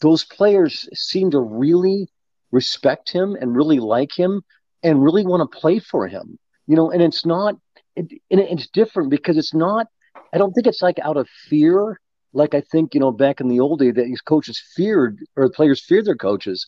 those 0.00 0.24
players 0.24 0.88
seem 0.94 1.30
to 1.30 1.40
really 1.40 2.08
respect 2.50 3.10
him 3.10 3.36
and 3.40 3.56
really 3.56 3.78
like 3.78 4.16
him 4.16 4.42
and 4.82 5.02
really 5.02 5.24
want 5.24 5.40
to 5.40 5.58
play 5.58 5.78
for 5.78 6.06
him 6.06 6.38
you 6.66 6.76
know 6.76 6.90
and 6.90 7.02
it's 7.02 7.24
not 7.24 7.56
it, 7.96 8.10
and 8.30 8.40
it's 8.40 8.68
different 8.68 9.10
because 9.10 9.36
it's 9.36 9.54
not 9.54 9.86
I 10.32 10.38
don't 10.38 10.52
think 10.52 10.66
it's 10.66 10.82
like 10.82 10.98
out 11.00 11.16
of 11.16 11.28
fear, 11.48 12.00
like 12.32 12.54
I 12.54 12.62
think, 12.62 12.94
you 12.94 13.00
know, 13.00 13.12
back 13.12 13.40
in 13.40 13.48
the 13.48 13.60
old 13.60 13.80
day 13.80 13.90
that 13.90 14.04
these 14.04 14.20
coaches 14.20 14.62
feared 14.74 15.18
or 15.36 15.46
the 15.46 15.52
players 15.54 15.84
feared 15.84 16.06
their 16.06 16.16
coaches. 16.16 16.66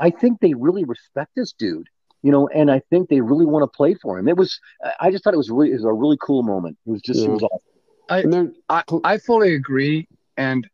I 0.00 0.10
think 0.10 0.40
they 0.40 0.54
really 0.54 0.84
respect 0.84 1.32
this 1.36 1.52
dude, 1.52 1.86
you 2.22 2.32
know, 2.32 2.48
and 2.48 2.70
I 2.70 2.80
think 2.90 3.08
they 3.08 3.20
really 3.20 3.44
want 3.44 3.62
to 3.62 3.76
play 3.76 3.94
for 3.94 4.18
him. 4.18 4.28
It 4.28 4.36
was, 4.36 4.58
I 5.00 5.10
just 5.10 5.22
thought 5.24 5.34
it 5.34 5.38
was 5.38 5.50
really, 5.50 5.70
it 5.70 5.74
was 5.74 5.84
a 5.84 5.92
really 5.92 6.18
cool 6.20 6.42
moment. 6.42 6.78
It 6.86 6.90
was 6.90 7.02
just, 7.02 7.20
Yeah. 7.20 7.28
it 7.28 7.30
was 7.32 7.42
awesome. 7.42 8.24
And 8.24 8.32
they're, 8.32 8.52
I, 8.68 8.82
I 9.04 9.18
fully 9.18 9.54
agree. 9.54 10.08
And 10.36 10.68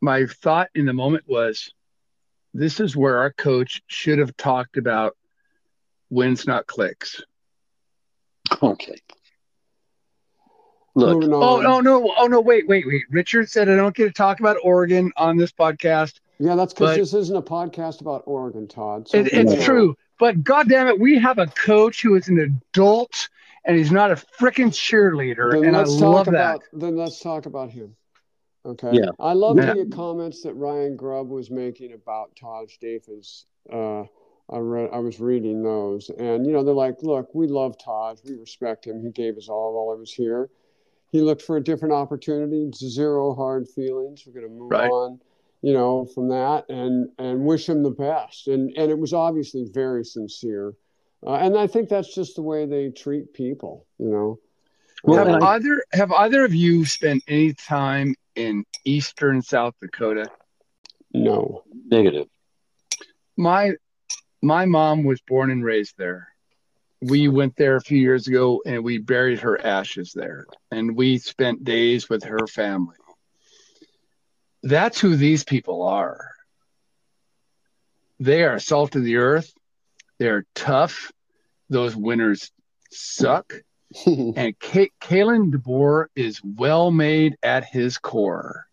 my 0.00 0.26
thought 0.26 0.70
in 0.74 0.86
the 0.86 0.92
moment 0.92 1.24
was 1.26 1.72
this 2.52 2.80
is 2.80 2.96
where 2.96 3.18
our 3.18 3.32
coach 3.32 3.82
should 3.88 4.18
have 4.18 4.36
talked 4.36 4.76
about 4.76 5.16
wins, 6.14 6.46
not 6.46 6.66
clicks. 6.66 7.20
Okay. 8.62 8.96
Look, 10.96 11.14
moving 11.18 11.34
Oh, 11.34 11.56
on. 11.58 11.62
no, 11.64 11.80
no. 11.80 12.14
Oh, 12.16 12.26
no. 12.26 12.40
Wait, 12.40 12.68
wait, 12.68 12.86
wait. 12.86 13.02
Richard 13.10 13.50
said 13.50 13.68
I 13.68 13.74
don't 13.76 13.94
get 13.94 14.04
to 14.04 14.12
talk 14.12 14.38
about 14.40 14.56
Oregon 14.62 15.12
on 15.16 15.36
this 15.36 15.50
podcast. 15.50 16.20
Yeah, 16.38 16.54
that's 16.54 16.72
because 16.72 16.96
this 16.96 17.14
isn't 17.14 17.36
a 17.36 17.42
podcast 17.42 18.00
about 18.00 18.22
Oregon, 18.26 18.68
Todd. 18.68 19.08
So 19.08 19.18
It, 19.18 19.32
it's 19.32 19.54
Yeah. 19.54 19.64
true. 19.64 19.96
But 20.20 20.44
God 20.44 20.68
damn 20.68 20.86
it, 20.86 20.98
we 20.98 21.18
have 21.18 21.38
a 21.38 21.46
coach 21.46 22.02
who 22.02 22.14
is 22.14 22.28
an 22.28 22.38
adult 22.38 23.28
and 23.64 23.76
he's 23.76 23.90
not 23.90 24.12
a 24.12 24.14
freaking 24.14 24.68
cheerleader. 24.70 25.52
Then 25.52 25.64
and 25.64 25.76
I 25.76 25.80
let's 25.80 25.98
talk 25.98 26.14
love 26.14 26.26
that. 26.26 26.32
about 26.32 26.62
then 26.72 26.96
let's 26.96 27.20
talk 27.20 27.46
about 27.46 27.70
him. 27.70 27.96
Okay. 28.64 28.90
Yeah. 28.92 29.10
I 29.18 29.32
love 29.32 29.56
Yeah. 29.56 29.74
the 29.74 29.86
comments 29.86 30.42
that 30.42 30.54
Ryan 30.54 30.96
Grubb 30.96 31.28
was 31.28 31.50
making 31.50 31.92
about 31.92 32.34
Taj 32.36 32.76
Davis. 32.78 33.46
Uh, 33.70 34.04
I 34.50 34.58
read, 34.58 34.90
I 34.92 34.98
was 34.98 35.20
reading 35.20 35.62
those, 35.62 36.10
and 36.10 36.46
you 36.46 36.52
know, 36.52 36.62
they're 36.62 36.74
like, 36.74 37.02
"Look, 37.02 37.34
we 37.34 37.46
love 37.46 37.78
Taj. 37.78 38.18
We 38.24 38.36
respect 38.36 38.86
him. 38.86 39.02
He 39.02 39.10
gave 39.10 39.36
us 39.38 39.48
all 39.48 39.72
while 39.86 39.96
he 39.96 40.00
was 40.00 40.12
here. 40.12 40.50
He 41.10 41.20
looked 41.22 41.42
for 41.42 41.56
a 41.56 41.62
different 41.64 41.94
opportunity. 41.94 42.70
Zero 42.74 43.34
hard 43.34 43.68
feelings. 43.68 44.24
We're 44.26 44.34
going 44.40 44.46
to 44.46 44.52
move 44.52 44.70
Right. 44.72 44.90
on, 44.90 45.20
you 45.62 45.72
know, 45.72 46.04
from 46.04 46.28
that, 46.28 46.68
and 46.68 47.08
and 47.18 47.46
wish 47.46 47.68
him 47.68 47.82
the 47.82 47.90
best. 47.90 48.48
And 48.48 48.70
and 48.76 48.90
it 48.90 48.98
was 48.98 49.14
obviously 49.14 49.64
very 49.72 50.04
sincere, 50.04 50.74
uh, 51.26 51.34
and 51.34 51.56
I 51.56 51.66
think 51.66 51.88
that's 51.88 52.14
just 52.14 52.36
the 52.36 52.42
way 52.42 52.66
they 52.66 52.90
treat 52.90 53.32
people, 53.32 53.86
you 53.98 54.08
know. 54.10 54.38
Well, 55.04 55.24
have 55.24 55.42
I- 55.42 55.54
either 55.54 55.82
have 55.92 56.12
either 56.12 56.44
of 56.44 56.54
you 56.54 56.84
spent 56.84 57.22
any 57.28 57.54
time 57.54 58.14
in 58.36 58.64
eastern 58.84 59.40
South 59.40 59.74
Dakota? 59.80 60.26
No. 61.14 61.62
negative. 61.86 62.28
My 63.36 63.72
my 64.44 64.66
mom 64.66 65.04
was 65.04 65.20
born 65.22 65.50
and 65.50 65.64
raised 65.64 65.96
there. 65.96 66.28
We 67.00 67.28
went 67.28 67.56
there 67.56 67.76
a 67.76 67.80
few 67.80 67.98
years 67.98 68.28
ago 68.28 68.62
and 68.64 68.84
we 68.84 68.98
buried 68.98 69.40
her 69.40 69.60
ashes 69.60 70.12
there. 70.14 70.46
And 70.70 70.96
we 70.96 71.18
spent 71.18 71.64
days 71.64 72.08
with 72.08 72.24
her 72.24 72.46
family. 72.46 72.96
That's 74.62 75.00
who 75.00 75.16
these 75.16 75.44
people 75.44 75.82
are. 75.82 76.30
They 78.20 78.44
are 78.44 78.58
salt 78.58 78.96
of 78.96 79.04
the 79.04 79.16
earth. 79.16 79.52
They're 80.18 80.46
tough. 80.54 81.10
Those 81.68 81.96
winners 81.96 82.50
suck. 82.90 83.52
and 84.06 84.58
K- 84.58 84.92
Kalen 85.00 85.52
DeBoer 85.52 86.06
is 86.14 86.40
well 86.42 86.90
made 86.90 87.36
at 87.42 87.64
his 87.64 87.98
core. 87.98 88.66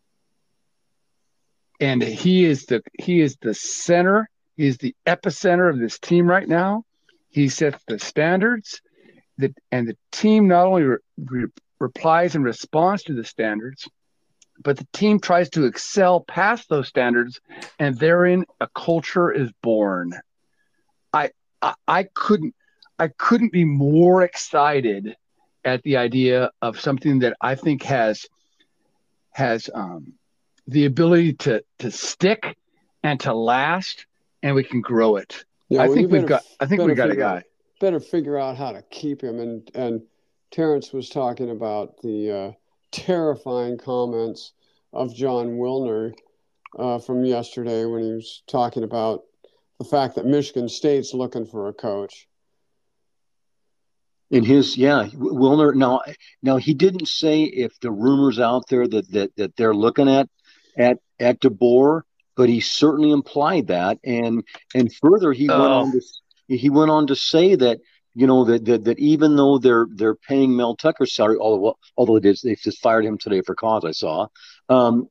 And 1.80 2.02
he 2.02 2.46
is 2.46 2.66
the 2.66 2.84
he 3.00 3.22
is 3.22 3.38
the 3.42 3.56
center, 3.56 4.30
he 4.62 4.68
is 4.68 4.78
the 4.78 4.96
epicenter 5.08 5.72
of 5.72 5.80
this 5.80 5.98
team 5.98 6.28
right 6.28 6.48
now. 6.48 6.86
He 7.30 7.50
sets 7.50 7.84
the 7.88 7.98
standards, 7.98 8.80
that 9.40 9.58
and 9.72 9.88
the 9.88 9.98
team 10.12 10.48
not 10.48 10.68
only 10.68 10.84
re- 10.84 10.98
re- 11.18 11.48
replies 11.80 12.36
and 12.36 12.46
responds 12.46 13.02
to 13.06 13.16
the 13.16 13.24
standards, 13.24 13.90
but 14.64 14.78
the 14.78 14.88
team 14.94 15.20
tries 15.20 15.50
to 15.52 15.66
excel 15.66 16.20
past 16.20 16.70
those 16.70 16.88
standards, 16.88 17.42
and 17.80 17.98
therein 17.98 18.46
a 18.60 18.68
culture 18.68 19.32
is 19.32 19.50
born. 19.64 20.14
I 21.12 21.32
I, 21.60 21.74
I 21.88 22.04
couldn't 22.04 22.54
I 23.00 23.08
couldn't 23.08 23.52
be 23.52 23.66
more 23.66 24.22
excited 24.22 25.16
at 25.66 25.82
the 25.82 25.98
idea 25.98 26.52
of 26.62 26.80
something 26.80 27.18
that 27.20 27.36
I 27.42 27.56
think 27.56 27.82
has 27.82 28.28
has 29.32 29.72
um, 29.74 30.14
the 30.68 30.86
ability 30.86 31.34
to 31.46 31.64
to 31.80 31.90
stick 31.90 32.56
and 33.02 33.20
to 33.22 33.34
last, 33.34 34.06
and 34.44 34.56
we 34.56 34.64
can 34.64 34.82
grow 34.82 35.16
it. 35.16 35.44
Yeah, 35.70 35.84
I 35.84 35.88
well, 35.88 35.96
think 35.96 36.12
we've 36.12 36.22
better- 36.22 36.28
got. 36.28 36.44
I 36.60 36.66
think 36.66 36.82
we 36.82 36.94
better 36.94 37.16
got 37.16 37.38
a 37.38 37.40
guy. 37.40 37.44
better 37.80 38.00
figure 38.00 38.38
out 38.38 38.58
how 38.58 38.72
to 38.72 38.82
keep 38.92 39.22
him. 39.22 39.40
And 39.40 39.70
and 39.76 40.02
Terrence 40.52 40.92
was 40.92 41.10
talking 41.10 41.50
about 41.50 42.02
the 42.02 42.32
uh, 42.32 42.52
terrifying 42.92 43.78
comments 43.78 44.54
of 44.94 45.16
Jon 45.16 45.58
Wilner 45.58 46.14
uh, 46.78 47.00
from 47.00 47.24
yesterday 47.24 47.86
when 47.86 48.04
he 48.04 48.12
was 48.12 48.44
talking 48.48 48.84
about 48.84 49.24
the 49.80 49.86
fact 49.86 50.16
that 50.16 50.26
Michigan 50.26 50.68
State's 50.70 51.14
looking 51.14 51.46
for 51.46 51.70
a 51.70 51.74
coach. 51.74 52.28
In 54.30 54.46
his, 54.46 54.78
yeah, 54.78 55.08
Wilner. 55.14 55.76
Now, 55.76 56.02
now 56.42 56.58
he 56.58 56.74
didn't 56.74 57.08
say 57.08 57.44
if 57.44 57.78
the 57.82 57.92
rumors 57.92 58.40
out 58.40 58.64
there 58.70 58.88
that 58.88 59.12
that 59.12 59.36
that 59.36 59.56
they're 59.56 59.74
looking 59.74 60.08
at 60.08 60.30
at 60.78 61.00
at 61.20 61.42
DeBoer, 61.42 62.04
but 62.42 62.50
he 62.50 62.60
certainly 62.60 63.12
implied 63.12 63.68
that, 63.68 64.00
and 64.04 64.44
and 64.74 64.92
further 64.96 65.32
he 65.32 65.48
went 65.48 65.62
Oh. 65.62 65.82
on 65.82 65.92
to 65.92 66.02
he 66.48 66.72
went 66.72 66.90
on 66.90 67.06
to 67.06 67.16
say 67.16 67.54
that 67.54 67.78
you 68.16 68.26
know 68.26 68.46
that 68.46 68.66
that, 68.66 68.84
that 68.86 68.98
even 68.98 69.36
though 69.36 69.60
they're 69.60 69.86
they're 69.94 70.16
paying 70.16 70.56
Mel 70.56 70.76
Tucker's 70.76 71.14
salary, 71.14 71.38
although 71.38 71.78
although 71.96 72.16
it 72.16 72.26
is 72.26 72.42
they 72.42 72.56
just 72.56 72.82
fired 72.82 73.06
him 73.06 73.20
today 73.20 73.42
for 73.46 73.54
cause 73.54 73.86
I 73.86 73.92
saw, 73.92 74.26
um, 74.70 75.08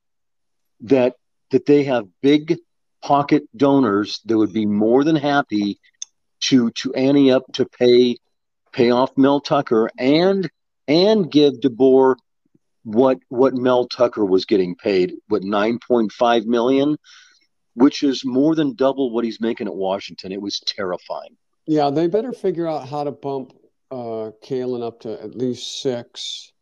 that 0.80 1.14
that 1.52 1.66
they 1.66 1.84
have 1.84 2.08
big 2.20 2.58
pocket 3.00 3.44
donors 3.56 4.20
that 4.24 4.36
would 4.36 4.52
be 4.52 4.66
more 4.66 5.04
than 5.04 5.14
happy 5.14 5.78
to 6.46 6.72
to 6.72 6.92
ante 6.94 7.30
up 7.30 7.44
to 7.52 7.64
pay 7.64 8.16
pay 8.72 8.90
off 8.90 9.16
Mel 9.16 9.40
Tucker 9.40 9.88
and 9.96 10.50
and 10.88 11.30
give 11.30 11.60
DeBoer 11.60 12.16
what 12.94 13.18
what 13.28 13.54
Mel 13.54 13.86
Tucker 13.86 14.24
was 14.24 14.44
getting 14.44 14.74
paid, 14.74 15.14
what 15.28 15.42
nine 15.42 15.78
point 15.78 16.12
five 16.12 16.46
million, 16.46 16.96
which 17.74 18.02
is 18.02 18.24
more 18.24 18.54
than 18.54 18.74
double 18.74 19.12
what 19.12 19.24
he's 19.24 19.40
making 19.40 19.66
at 19.66 19.74
Washington. 19.74 20.32
It 20.32 20.40
was 20.40 20.60
terrifying. 20.60 21.36
Yeah, 21.66 21.90
they 21.90 22.06
better 22.06 22.32
figure 22.32 22.66
out 22.66 22.88
how 22.88 23.04
to 23.04 23.12
bump 23.12 23.52
uh, 23.90 24.30
Kalen 24.44 24.82
up 24.82 25.00
to 25.00 25.22
at 25.22 25.34
least 25.34 25.82
six 25.82 26.52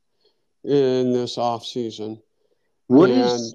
in 0.65 1.13
this 1.13 1.39
off 1.39 1.65
season. 1.65 2.21
What 2.89 3.11
is 3.11 3.55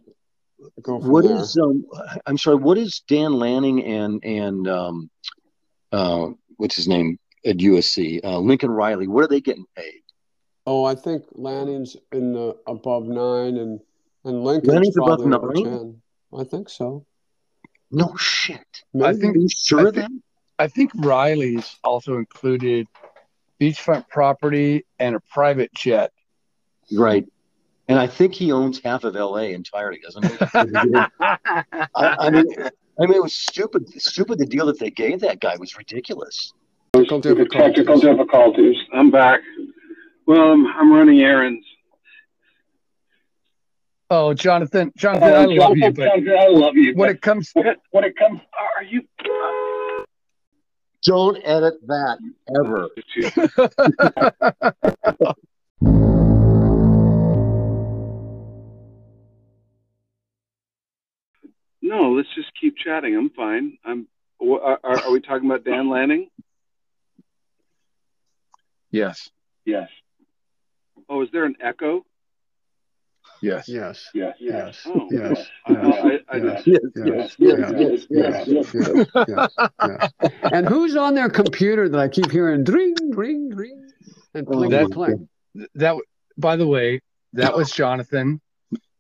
go 0.82 0.98
what 0.98 1.26
there. 1.26 1.38
is 1.38 1.58
um 1.58 1.86
I'm 2.26 2.38
sorry, 2.38 2.58
what 2.58 2.78
is 2.78 3.02
Dan 3.08 3.34
Lanning 3.34 3.84
and 3.84 4.24
and 4.24 4.68
um 4.68 5.10
uh 5.92 6.30
what's 6.58 6.76
his 6.76 6.88
name 6.88 7.20
at 7.46 7.58
USC? 7.58 8.24
Uh, 8.24 8.40
Lincoln 8.40 8.72
Riley, 8.72 9.08
what 9.08 9.24
are 9.24 9.28
they 9.28 9.42
getting 9.42 9.66
paid? 9.76 10.03
Oh, 10.66 10.86
I 10.86 10.96
think 10.96 11.24
Lanning's 11.34 11.98
in 12.12 12.34
the 12.34 12.56
above 12.68 13.06
nine, 13.06 13.58
and 13.58 13.80
and 14.24 14.44
Lincoln's 14.44 14.74
Lanning's 14.74 14.98
above 14.98 15.20
probably 15.20 15.36
over 15.36 15.54
nine? 15.54 15.64
ten. 15.64 16.02
I 16.40 16.44
think 16.44 16.70
so. 16.70 17.06
No 17.92 18.16
shit. 18.18 18.84
I 19.02 19.14
think 19.14 19.36
Are 19.36 19.40
you 19.40 19.50
sure 19.50 19.88
of 19.88 19.96
think- 19.96 20.10
that? 20.10 20.22
I 20.60 20.68
think 20.68 20.92
Riley's 20.96 21.78
also 21.84 22.18
included 22.18 22.88
beachfront 23.60 24.08
property 24.08 24.86
and 25.00 25.16
a 25.16 25.20
private 25.32 25.74
jet. 25.74 26.12
Right. 26.92 27.26
And 27.88 28.00
I 28.00 28.08
think 28.08 28.34
he 28.34 28.52
owns 28.52 28.80
half 28.84 29.04
of 29.04 29.16
LA 29.16 29.50
entirely, 29.54 30.00
doesn't 30.00 30.26
he? 30.26 30.32
I, 31.20 31.38
I 31.96 32.30
mean, 32.30 32.46
I 33.00 33.06
mean, 33.06 33.14
it 33.16 33.22
was 33.24 33.36
stupid. 33.36 33.90
Stupid. 34.02 34.38
The 34.40 34.46
deal 34.46 34.68
that 34.68 34.80
they 34.80 34.90
gave 34.92 35.20
that 35.22 35.40
guy 35.42 35.56
was 35.60 35.78
ridiculous. 35.78 36.54
technical 36.94 37.20
difficulties. 37.20 37.60
Technical 37.76 38.00
difficulties. 38.00 38.78
I'm 38.94 39.12
back. 39.12 39.42
Well, 40.26 40.52
I'm, 40.52 40.66
I'm 40.68 40.92
running 40.92 41.22
errands. 41.22 41.66
oh, 44.10 44.34
Jonathan, 44.34 44.92
Jonathan, 44.96 45.30
oh, 45.30 45.42
I 45.42 45.46
love 45.46 45.78
you, 45.78 45.92
but 45.92 46.08
I 46.08 46.48
love 46.48 46.76
you. 46.76 46.94
when 46.96 47.10
it 47.10 47.22
comes, 47.22 47.52
when 47.54 48.04
it 48.04 48.16
comes, 48.18 48.40
are 48.78 48.84
you? 48.84 49.02
Don't 51.04 51.38
edit 51.44 51.76
that 51.88 52.20
ever. 52.56 52.90
No, 61.86 62.14
let's 62.14 62.30
just 62.34 62.50
keep 62.60 62.78
chatting. 62.78 63.14
I'm 63.16 63.30
fine. 63.30 63.78
I'm. 63.84 64.08
Are, 64.42 64.80
are, 64.84 65.00
are 65.02 65.12
we 65.12 65.20
talking 65.20 65.50
about 65.50 65.66
Dan 65.66 65.90
Lanning? 65.90 66.30
yes, 68.90 69.30
Yes. 69.66 69.90
Oh, 71.10 71.22
is 71.22 71.30
there 71.32 71.46
an 71.46 71.56
echo? 71.62 72.06
yes. 73.42 73.68
Yes. 73.68 74.10
Yes. 74.14 74.36
Yes. 74.40 74.82
Oh, 74.86 75.08
Yes. 75.12 75.46
I, 75.66 75.74
I, 75.74 76.20
I, 76.30 76.38
Yes. 76.38 76.64
Yes, 76.66 76.80
Yes. 76.96 77.36
yes, 77.38 77.38
Yes. 77.40 77.72
yes, 77.72 78.08
yes, 78.10 78.48
Yes. 78.48 78.48
yes. 78.48 79.08
Yes. 79.28 79.28
Yes. 79.28 80.12
Yes. 80.22 80.32
And 80.44 80.68
who's 80.68 80.96
on 80.96 81.14
their 81.16 81.30
computer 81.30 81.90
that 81.90 82.00
I 82.00 82.08
keep 82.08 82.32
hearing 82.32 82.64
ring, 82.64 82.96
ring, 83.12 83.50
ring, 83.50 83.90
and 84.34 84.48
Oh, 84.48 84.52
pling, 84.52 84.70
that- 84.72 84.92
pling? 84.92 85.28
That, 85.76 85.96
by 86.38 86.56
the 86.56 86.68
way, 86.68 87.02
that 87.34 87.56
was 87.56 87.72
Jonathan. 87.72 88.42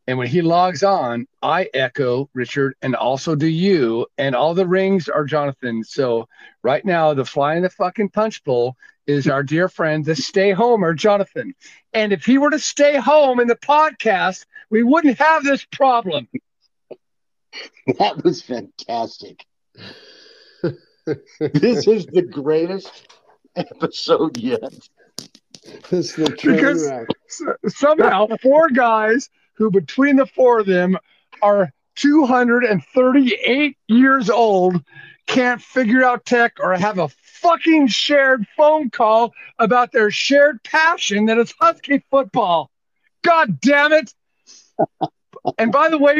And 0.05 0.17
when 0.17 0.27
he 0.27 0.41
logs 0.41 0.83
on, 0.83 1.25
I 1.41 1.69
echo 1.73 2.29
Richard 2.33 2.75
and 2.81 2.93
also 2.93 3.35
do 3.35 3.47
you. 3.47 4.05
And 4.17 4.35
all 4.35 4.53
the 4.53 4.67
rings 4.67 5.07
are 5.07 5.23
Jonathan. 5.23 5.83
So 5.83 6.27
right 6.61 6.83
now, 6.83 7.13
the 7.13 7.23
fly 7.23 7.55
in 7.55 7.63
the 7.63 7.69
fucking 7.69 8.09
punch 8.09 8.43
bowl 8.43 8.75
is 9.07 9.27
our 9.27 9.43
dear 9.43 9.67
friend, 9.69 10.05
the 10.05 10.15
stay 10.15 10.51
homer, 10.51 10.93
Jonathan. 10.93 11.53
And 11.93 12.13
if 12.13 12.25
he 12.25 12.37
were 12.37 12.49
to 12.51 12.59
stay 12.59 12.97
home 12.97 13.39
in 13.39 13.47
the 13.47 13.55
podcast, 13.55 14.45
we 14.69 14.83
wouldn't 14.83 15.17
have 15.19 15.43
this 15.43 15.65
problem. 15.65 16.27
That 17.99 18.23
was 18.23 18.41
fantastic. 18.41 19.45
this 20.63 21.87
is 21.87 22.07
the 22.07 22.23
greatest 22.23 23.07
episode 23.55 24.37
yet. 24.37 24.73
It's 25.91 26.15
the 26.15 26.35
train 26.35 26.55
Because- 26.55 26.89
wreck. 26.89 27.07
Somehow 27.67 28.27
four 28.41 28.69
guys 28.69 29.29
who 29.53 29.69
between 29.69 30.15
the 30.15 30.25
four 30.25 30.59
of 30.61 30.65
them 30.65 30.97
are 31.43 31.71
238 31.95 33.77
years 33.87 34.29
old 34.31 34.83
can't 35.27 35.61
figure 35.61 36.03
out 36.03 36.25
tech 36.25 36.53
or 36.59 36.73
have 36.73 36.99
a 36.99 37.07
fucking 37.07 37.87
shared 37.87 38.45
phone 38.55 38.89
call 38.89 39.33
about 39.59 39.91
their 39.91 40.11
shared 40.11 40.61
passion 40.63 41.25
that 41.25 41.37
is 41.37 41.53
husky 41.59 42.03
football 42.09 42.69
god 43.23 43.59
damn 43.61 43.91
it 43.93 44.13
and 45.57 45.71
by 45.71 45.89
the 45.89 45.97
way 45.97 46.15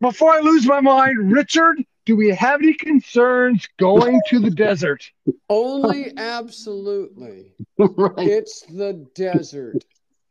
before 0.00 0.30
i 0.30 0.40
lose 0.40 0.66
my 0.66 0.80
mind 0.80 1.32
richard 1.32 1.82
do 2.06 2.16
we 2.16 2.28
have 2.30 2.62
any 2.62 2.72
concerns 2.74 3.68
going 3.78 4.20
to 4.28 4.38
the 4.38 4.50
desert 4.50 5.10
Only 5.50 6.12
absolutely. 6.16 7.52
right. 7.76 8.26
It's 8.26 8.62
the 8.62 9.06
desert. 9.14 9.84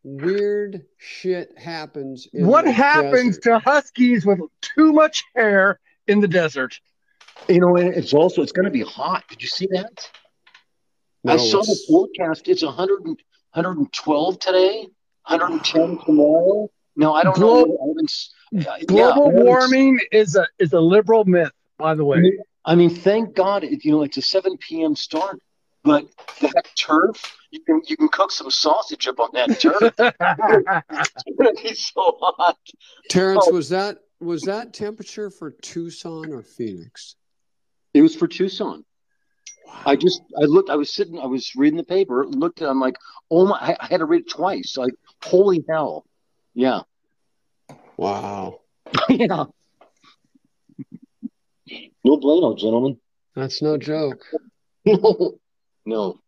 Weird 0.04 0.86
shit 0.98 1.56
happens. 1.58 2.28
In 2.34 2.48
what 2.48 2.66
the 2.66 2.72
happens 2.72 3.38
desert. 3.38 3.42
to 3.44 3.60
huskies 3.60 4.26
with 4.26 4.40
too 4.62 4.92
much 4.92 5.24
hair 5.36 5.80
in 6.08 6.20
the 6.20 6.28
desert 6.28 6.80
You 7.48 7.60
know, 7.62 7.76
and 7.78 7.94
it's 7.94 8.14
also 8.14 8.42
it's 8.42 8.52
going 8.52 8.66
to 8.66 8.72
be 8.72 8.82
hot. 8.84 9.24
Did 9.30 9.42
you 9.42 9.48
see 9.48 9.68
that? 9.72 10.10
I 11.26 11.36
No, 11.36 11.38
saw 11.38 11.62
the 11.62 11.80
forecast. 11.88 12.48
It's 12.48 12.64
100 12.64 13.02
112 13.54 14.40
today, 14.40 14.88
110 15.28 16.00
tomorrow. 16.06 16.70
No, 16.96 17.14
I 17.14 17.24
don't 17.24 17.36
Global- 17.36 17.68
know. 17.68 17.78
I 17.84 17.88
haven't 17.88 18.14
uh, 18.68 18.78
yeah, 18.80 18.86
Global 18.88 19.30
I 19.40 19.44
warming 19.44 20.00
is 20.12 20.36
a 20.36 20.48
is 20.60 20.74
a 20.74 20.80
liberal 20.80 21.26
myth, 21.26 21.52
by 21.78 21.96
the 21.96 22.06
way. 22.06 22.38
I 22.66 22.76
mean, 22.76 22.90
thank 22.90 23.34
God, 23.36 23.64
it, 23.64 23.84
you 23.86 23.92
know, 23.92 24.04
it's 24.04 24.18
a 24.18 24.22
7 24.22 24.58
p.m. 24.58 24.96
start, 24.96 25.40
but 25.84 26.06
that 26.42 26.66
turf, 26.78 27.36
you 27.52 27.62
can 27.62 27.82
you 27.88 27.96
can 27.98 28.10
cook 28.10 28.32
some 28.32 28.50
sausage 28.52 29.08
up 29.08 29.20
on 29.20 29.30
that 29.34 29.60
turf. 29.60 29.94
it's 30.92 31.24
going 31.38 31.56
to 31.56 31.64
be 31.64 31.74
so 31.76 32.18
hot. 32.20 32.58
Terrence, 33.10 33.46
Oh. 33.48 33.54
was 33.54 33.70
that 33.70 34.00
was 34.20 34.44
that 34.44 34.74
temperature 34.74 35.30
for 35.30 35.52
Tucson 35.52 36.32
or 36.34 36.42
Phoenix? 36.44 37.16
It 37.98 38.02
was 38.02 38.16
for 38.16 38.28
Tucson. 38.28 38.86
I 39.86 39.96
just 39.96 40.22
I 40.40 40.46
looked. 40.46 40.70
I 40.70 40.76
was 40.76 40.94
sitting. 40.94 41.20
I 41.20 41.26
was 41.26 41.56
reading 41.56 41.78
the 41.78 41.84
paper. 41.84 42.28
Looked. 42.28 42.62
at 42.62 42.70
I'm 42.70 42.80
like, 42.80 42.96
oh 43.32 43.48
my! 43.48 43.58
I, 43.58 43.76
I 43.80 43.88
had 43.88 43.98
to 43.98 44.06
read 44.06 44.22
it 44.22 44.30
twice. 44.30 44.78
Like, 44.78 44.94
holy 45.24 45.66
hell! 45.68 46.06
Yeah. 46.54 46.82
Wow. 47.98 48.62
yeah. 49.10 49.46
No 52.04 52.18
bueno, 52.18 52.56
gentlemen. 52.56 53.00
That's 53.36 53.62
no 53.64 53.78
joke. 53.78 54.24
no, 54.86 55.40
no. 55.86 56.20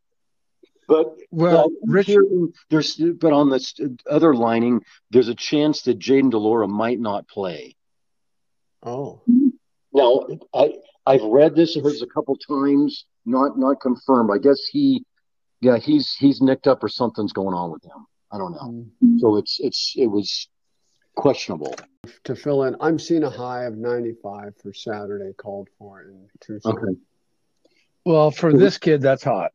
But 0.88 1.16
Well, 1.30 1.70
but 1.70 1.92
Richard, 1.92 2.26
there's 2.72 2.96
but 2.96 3.32
on 3.32 3.50
the 3.50 3.98
other 4.10 4.34
lining, 4.34 4.84
there's 5.12 5.28
a 5.28 5.36
chance 5.36 5.84
that 5.84 6.00
Jayden 6.00 6.32
de 6.32 6.38
Laura 6.40 6.68
might 6.68 7.00
not 7.00 7.28
play. 7.28 7.76
Oh. 8.82 9.22
Now, 9.94 10.28
I 10.54 10.74
I've 11.06 11.24
read 11.24 11.56
this, 11.56 11.76
heard 11.76 11.86
this 11.86 12.02
a 12.02 12.08
couple 12.08 12.36
times, 12.36 13.06
not 13.26 13.58
not 13.58 13.82
confirmed. 13.82 14.30
I 14.34 14.38
guess 14.38 14.60
he, 14.72 15.04
yeah, 15.62 15.78
he's 15.78 16.14
he's 16.14 16.42
nicked 16.42 16.68
up 16.68 16.84
or 16.84 16.90
something's 16.90 17.34
going 17.34 17.56
on 17.56 17.72
with 17.72 17.84
him. 17.84 18.06
I 18.32 18.38
don't 18.38 18.52
know. 18.52 18.86
Mm. 19.04 19.20
So 19.20 19.38
it's 19.38 19.60
it's 19.60 19.94
it 19.98 20.08
was 20.08 20.48
questionable. 21.16 21.76
To 22.26 22.36
fill 22.36 22.64
in, 22.64 22.76
I'm 22.80 22.98
seeing 22.98 23.24
a 23.24 23.30
high 23.30 23.66
of 23.66 23.78
95 23.78 24.54
for 24.62 24.74
Saturday 24.74 25.34
called 25.34 25.68
for 25.78 26.02
in 26.02 26.28
Tucson. 26.40 26.78
Okay. 26.78 27.00
well, 28.06 28.32
for 28.32 28.54
this 28.54 28.78
kid, 28.78 29.02
that's 29.02 29.24
hot. 29.24 29.52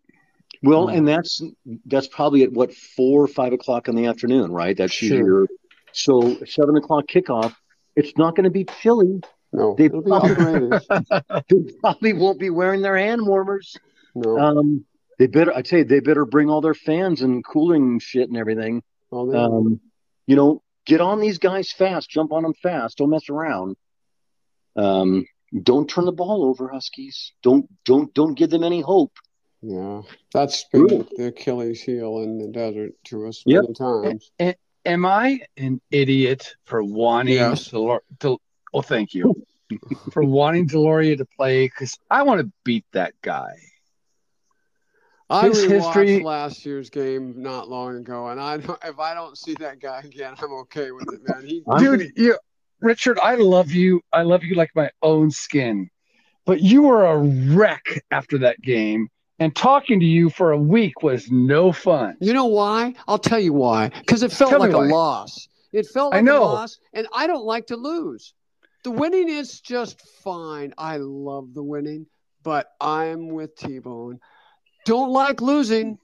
Well, 0.63 0.89
and 0.89 1.07
that's 1.07 1.43
that's 1.87 2.07
probably 2.07 2.43
at 2.43 2.53
what 2.53 2.75
four 2.75 3.23
or 3.23 3.29
five 3.29 3.53
o'clock 3.53 3.89
in 3.89 3.97
the 3.97 4.07
afternoon, 4.07 4.51
right? 4.51 4.77
That's 4.77 4.93
Sure. 4.93 5.19
your 5.19 5.47
so 5.93 6.43
seven 6.45 6.77
o'clock 6.77 7.07
kickoff. 7.07 7.55
It's 7.97 8.17
not 8.17 8.35
going 8.35 8.45
to 8.45 8.51
be 8.51 8.65
chilly. 8.65 9.21
No, 9.57 9.75
They 9.79 9.85
it'll 9.85 10.03
be 10.03 10.11
upper 10.11 10.35
80s. 10.35 11.45
They 11.49 11.73
probably 11.81 12.13
won't 12.13 12.41
be 12.41 12.51
wearing 12.51 12.83
their 12.83 12.97
hand 12.99 13.25
warmers. 13.27 13.77
No. 14.17 14.37
Um, 14.39 14.85
they 15.19 15.29
better. 15.29 15.55
I 15.55 15.63
tell 15.63 15.79
you, 15.79 15.85
they 15.85 16.01
better 16.01 16.25
bring 16.25 16.51
all 16.51 16.61
their 16.61 16.75
fans 16.75 17.23
and 17.23 17.45
cooling 17.45 18.01
shit 18.01 18.29
and 18.29 18.37
everything. 18.37 18.83
well, 19.11 19.27
they, 19.27 19.39
Um, 19.39 19.81
you 20.27 20.35
know, 20.35 20.63
get 20.87 21.01
on 21.01 21.21
these 21.21 21.39
guys 21.39 21.71
fast. 21.71 22.11
Jump 22.11 22.33
on 22.33 22.43
them 22.43 22.55
fast. 22.63 22.99
Don't 22.99 23.11
mess 23.11 23.29
around. 23.31 23.77
Um, 24.77 25.25
don't 25.63 25.89
turn 25.89 26.05
the 26.05 26.13
ball 26.13 26.45
over, 26.45 26.69
Huskies. 26.69 27.33
Don't 27.43 27.67
don't 27.85 28.13
don't 28.13 28.35
give 28.37 28.51
them 28.51 28.65
any 28.65 28.81
hope. 28.81 29.13
yeah. 29.63 30.03
That's 30.33 30.65
been 30.73 30.89
Cool. 30.89 31.09
the 31.17 31.27
Achilles 31.29 31.81
heel 31.81 32.19
in 32.23 32.39
the 32.39 32.49
desert 32.49 32.93
to 33.05 33.29
us 33.29 33.43
Yep. 33.47 33.63
many 33.63 33.75
times. 33.75 34.33
Am 34.87 35.07
I 35.07 35.41
an 35.57 35.81
idiot 35.93 36.55
for 36.65 36.83
wanting 36.83 37.35
Yes. 37.35 37.69
Delor- 37.71 38.01
Del- 38.19 38.41
oh, 38.75 38.83
thank 38.83 39.15
you. 39.15 39.35
for 40.13 40.23
wanting 40.23 40.67
de 40.67 40.79
Laura 40.79 41.17
to 41.17 41.25
play 41.25 41.67
because 41.67 41.99
I 42.11 42.23
want 42.25 42.41
to 42.41 42.53
beat 42.65 42.85
that 42.93 43.15
guy. 43.23 43.55
I 45.31 45.49
His 45.49 45.65
rewatched 45.65 45.71
history- 45.71 46.23
last 46.23 46.67
year's 46.67 46.91
game 46.91 47.35
not 47.41 47.69
long 47.69 47.97
ago, 47.97 48.29
and 48.29 48.39
I 48.39 48.59
don't, 48.59 48.79
if 48.85 48.99
I 48.99 49.15
don't 49.15 49.39
see 49.39 49.55
that 49.55 49.81
guy 49.81 50.01
again, 50.05 50.35
I'm 50.39 50.53
okay 50.61 50.91
with 50.91 51.13
it, 51.13 51.21
man. 51.27 51.47
He 51.47 51.63
Dude, 51.79 52.13
you, 52.17 52.37
Richard, 52.81 53.19
I 53.19 53.37
love 53.37 53.73
you. 53.73 54.03
I 54.13 54.23
love 54.23 54.45
you 54.45 54.55
like 54.55 54.71
my 54.75 54.91
own 55.03 55.31
skin. 55.31 55.89
But 56.45 56.61
you 56.61 56.83
were 56.83 57.07
a 57.07 57.17
wreck 57.17 58.05
after 58.11 58.37
that 58.41 58.61
game, 58.61 59.09
and 59.39 59.57
talking 59.57 59.99
to 60.01 60.07
you 60.07 60.29
for 60.29 60.53
a 60.53 60.59
week 60.59 61.03
was 61.03 61.31
no 61.31 61.73
fun. 61.73 62.19
You 62.21 62.35
know 62.35 62.45
why? 62.45 62.95
I'll 63.09 63.19
tell 63.19 63.41
you 63.41 63.55
why. 63.55 63.89
Because 63.89 64.23
it 64.23 64.31
felt 64.31 64.51
Tell 64.51 64.61
like 64.61 64.73
a 64.73 64.79
why. 64.79 64.85
loss. 64.89 65.49
It 65.73 65.87
felt 65.87 66.13
I 66.13 66.19
like 66.19 66.27
know. 66.27 66.43
a 66.43 66.45
loss, 66.45 66.79
and 66.93 67.07
I 67.15 67.27
don't 67.27 67.47
like 67.47 67.69
to 67.69 67.77
lose. 67.77 68.35
The 68.85 68.91
winning 68.91 69.31
is 69.31 69.61
just 69.61 70.01
fine. 70.23 70.75
I 70.77 70.99
love 70.99 71.55
the 71.55 71.63
winning, 71.63 72.07
but 72.43 72.73
I'm 72.81 73.29
with 73.29 73.57
T 73.57 73.79
Bone. 73.79 74.21
Don't 74.85 75.11
like 75.11 75.41
losing. 75.41 75.99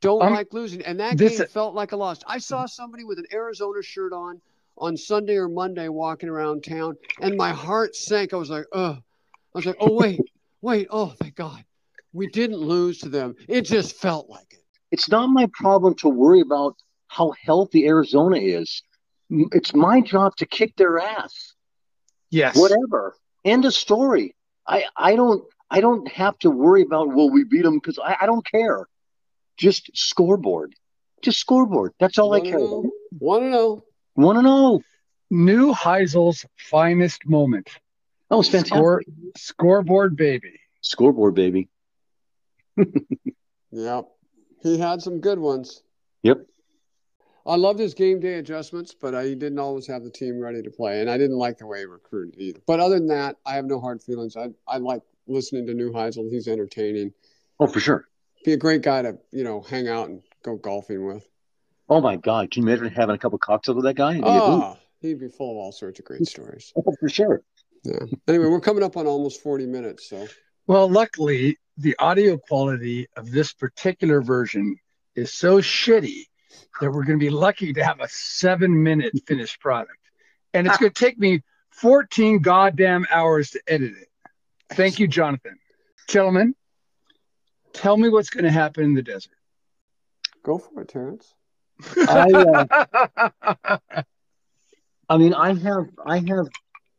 Don't 0.00 0.22
Um, 0.22 0.32
like 0.32 0.52
losing. 0.52 0.82
And 0.82 1.00
that 1.00 1.18
this- 1.18 1.38
game 1.38 1.48
felt 1.48 1.74
like 1.74 1.92
a 1.92 1.96
loss. 1.96 2.20
I 2.26 2.38
saw 2.38 2.66
somebody 2.66 3.04
with 3.04 3.18
an 3.18 3.26
Arizona 3.32 3.82
shirt 3.82 4.12
on 4.12 4.40
on 4.78 4.96
Sunday 4.96 5.36
or 5.36 5.48
Monday 5.48 5.88
walking 5.88 6.28
around 6.28 6.64
town, 6.64 6.96
and 7.20 7.36
my 7.36 7.50
heart 7.50 7.94
sank. 7.94 8.32
I 8.32 8.36
was 8.36 8.48
like, 8.50 8.64
oh, 8.72 8.92
I 8.92 9.02
was 9.52 9.66
like, 9.66 9.76
oh, 9.80 9.92
wait, 9.92 10.20
wait. 10.62 10.86
Oh, 10.90 11.08
thank 11.20 11.34
God. 11.34 11.62
We 12.14 12.28
didn't 12.28 12.56
lose 12.58 12.98
to 13.00 13.08
them. 13.08 13.34
It 13.48 13.62
just 13.62 13.96
felt 13.96 14.30
like 14.30 14.46
it. 14.52 14.64
it's 14.90 15.10
not 15.10 15.26
my 15.28 15.46
problem 15.52 15.94
to 15.96 16.08
worry 16.08 16.40
about 16.40 16.76
how 17.08 17.32
healthy 17.42 17.86
Arizona 17.86 18.36
is. 18.36 18.82
It's 19.28 19.74
my 19.74 20.00
job 20.00 20.36
to 20.36 20.46
kick 20.46 20.76
their 20.76 20.98
ass. 21.00 21.54
Yes. 22.32 22.56
Whatever. 22.56 23.14
End 23.44 23.64
of 23.64 23.74
story. 23.74 24.34
I 24.66 24.86
I 24.96 25.14
don't 25.14 25.44
I 25.70 25.80
don't 25.80 26.10
have 26.10 26.36
to 26.40 26.50
worry 26.50 26.82
about 26.82 27.08
will 27.08 27.30
we 27.30 27.44
beat 27.44 27.62
them 27.62 27.74
because 27.78 27.98
I, 27.98 28.16
I 28.22 28.26
don't 28.26 28.44
care. 28.44 28.88
Just 29.56 29.90
scoreboard. 29.94 30.74
Just 31.22 31.38
scoreboard. 31.38 31.92
That's 32.00 32.18
all 32.18 32.32
I 32.34 32.40
care 32.40 32.58
know? 32.58 32.80
about. 32.80 32.92
Want 33.20 33.42
to 33.44 33.50
know? 33.50 33.84
Want 34.16 34.38
to 34.38 34.42
know? 34.42 34.82
Neuheisel's 35.32 36.44
finest 36.58 37.26
moment. 37.26 37.68
Oh, 38.30 38.40
it's 38.40 38.48
fantastic. 38.48 38.76
Score, 38.76 39.02
scoreboard 39.36 40.16
baby. 40.16 40.58
Scoreboard, 40.80 41.34
baby. 41.34 41.68
Yep. 43.72 44.06
He 44.62 44.78
had 44.78 45.02
some 45.02 45.20
good 45.20 45.38
ones. 45.38 45.82
Yep. 46.22 46.46
I 47.44 47.56
loved 47.56 47.78
his 47.80 47.94
game 47.94 48.20
day 48.20 48.34
adjustments, 48.34 48.94
but 48.98 49.14
I, 49.14 49.34
didn't 49.34 49.58
always 49.58 49.86
have 49.88 50.04
the 50.04 50.10
team 50.10 50.38
ready 50.40 50.62
to 50.62 50.70
play, 50.70 51.00
and 51.00 51.10
I 51.10 51.18
didn't 51.18 51.38
like 51.38 51.58
the 51.58 51.66
way 51.66 51.80
he 51.80 51.84
recruited 51.86 52.38
either. 52.38 52.60
But 52.66 52.80
other 52.80 52.96
than 52.96 53.08
that, 53.08 53.36
I 53.44 53.54
have 53.54 53.64
no 53.64 53.80
hard 53.80 54.02
feelings. 54.02 54.36
I 54.36 54.48
I 54.68 54.78
like 54.78 55.02
listening 55.26 55.66
to 55.66 55.74
Neuheisel. 55.74 56.30
He's 56.30 56.48
entertaining. 56.48 57.12
Oh, 57.58 57.66
for 57.66 57.80
sure. 57.80 58.06
Be 58.44 58.52
a 58.52 58.56
great 58.56 58.82
guy 58.82 59.02
to 59.02 59.18
you 59.32 59.44
know 59.44 59.60
hang 59.62 59.88
out 59.88 60.08
and 60.08 60.22
go 60.44 60.56
golfing 60.56 61.06
with. 61.06 61.26
Oh 61.88 62.00
my 62.00 62.16
God! 62.16 62.50
Can 62.50 62.62
you 62.62 62.68
imagine 62.68 62.92
having 62.92 63.14
a 63.14 63.18
couple 63.18 63.38
cocktails 63.38 63.76
with 63.76 63.84
that 63.84 63.94
guy? 63.94 64.12
It'd 64.12 64.24
be 64.24 64.28
a 64.28 64.32
hoot. 64.32 64.62
Oh, 64.64 64.76
he'd 65.00 65.20
be 65.20 65.28
full 65.28 65.50
of 65.50 65.56
all 65.56 65.72
sorts 65.72 65.98
of 65.98 66.04
great 66.04 66.26
stories. 66.26 66.72
Oh, 66.86 66.94
for 66.98 67.08
sure. 67.08 67.42
Yeah. 67.84 67.98
Anyway, 68.28 68.46
we're 68.46 68.60
coming 68.60 68.84
up 68.84 68.96
on 68.96 69.06
almost 69.06 69.42
forty 69.42 69.66
minutes, 69.66 70.08
so 70.08 70.26
Well, 70.68 70.88
luckily, 70.88 71.58
the 71.76 71.96
audio 71.98 72.38
quality 72.38 73.08
of 73.16 73.30
this 73.30 73.52
particular 73.52 74.22
version 74.22 74.76
is 75.16 75.32
so 75.32 75.58
shitty 75.58 76.26
that 76.80 76.90
we're 76.90 77.04
going 77.04 77.18
to 77.18 77.24
be 77.24 77.30
lucky 77.30 77.72
to 77.72 77.84
have 77.84 78.00
a 78.00 78.08
seven 78.08 78.82
minute 78.82 79.12
finished 79.26 79.60
product. 79.60 79.98
And 80.54 80.66
it's 80.66 80.76
going 80.76 80.92
to 80.92 80.98
take 80.98 81.18
me 81.18 81.42
14 81.70 82.40
goddamn 82.40 83.06
hours 83.10 83.50
to 83.50 83.60
edit 83.66 83.92
it. 83.92 84.08
Thank 84.74 84.98
you, 84.98 85.08
Jonathan. 85.08 85.58
Gentlemen, 86.08 86.54
tell 87.72 87.96
me 87.96 88.08
what's 88.08 88.30
going 88.30 88.44
to 88.44 88.50
happen 88.50 88.84
in 88.84 88.94
the 88.94 89.02
desert. 89.02 89.32
go 90.42 90.58
for 90.58 90.82
it, 90.82 90.88
Terrence. 90.88 91.34
I, 91.96 93.26
uh, 93.42 93.78
I 95.08 95.16
mean, 95.16 95.34
I 95.34 95.54
have, 95.54 95.86
I 96.04 96.18
have, 96.18 96.48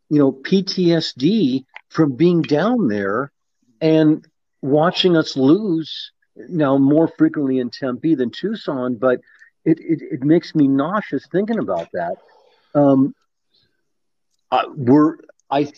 you 0.10 0.20
know, 0.20 0.32
PTSD 0.32 1.66
from 1.89 2.16
being 2.16 2.42
down 2.42 2.88
there 2.88 3.32
and 3.82 4.26
watching 4.62 5.16
us 5.16 5.38
lose 5.38 6.12
now 6.36 6.78
more 6.78 7.08
frequently 7.08 7.60
in 7.60 7.70
Tempe 7.70 8.16
than 8.16 8.32
Tucson, 8.32 8.96
but 8.96 9.22
it, 9.65 9.80
it, 9.80 10.02
it 10.12 10.23
makes 10.23 10.54
me 10.56 10.67
nauseous 10.67 11.28
thinking 11.32 11.60
about 11.60 11.89
that. 11.93 12.15
Um, 12.76 13.13
uh, 14.52 14.63
we're, 14.76 15.17
I, 15.49 15.71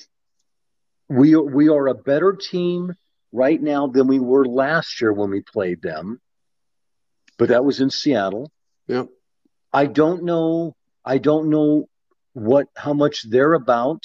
we, 1.09 1.35
are- 1.35 1.41
we 1.43 1.69
are 1.69 1.87
a 1.87 1.93
better 1.95 2.33
team 2.33 2.93
right 3.31 3.61
now 3.61 3.87
than 3.87 4.07
we 4.07 4.19
were 4.19 4.45
last 4.45 4.99
year 5.01 5.13
when 5.13 5.29
we 5.29 5.41
played 5.41 5.81
them, 5.81 6.19
but 7.37 7.49
that 7.49 7.65
was 7.65 7.79
in 7.81 7.89
Seattle. 7.89 8.51
Yep. 8.87 9.07
I 9.73 9.87
don't 9.87 10.23
know. 10.23 10.75
I 11.03 11.17
don't 11.17 11.49
know 11.49 11.87
what 12.33 12.67
how 12.75 12.93
much 12.93 13.29
they're 13.29 13.53
about. 13.53 14.03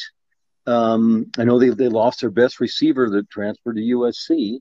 Um, 0.66 1.30
I 1.38 1.44
know 1.44 1.58
they 1.58 1.70
they 1.70 1.88
lost 1.88 2.20
their 2.20 2.30
best 2.30 2.60
receiver 2.60 3.08
that 3.10 3.30
transferred 3.30 3.76
to 3.76 3.82
USC. 3.82 4.58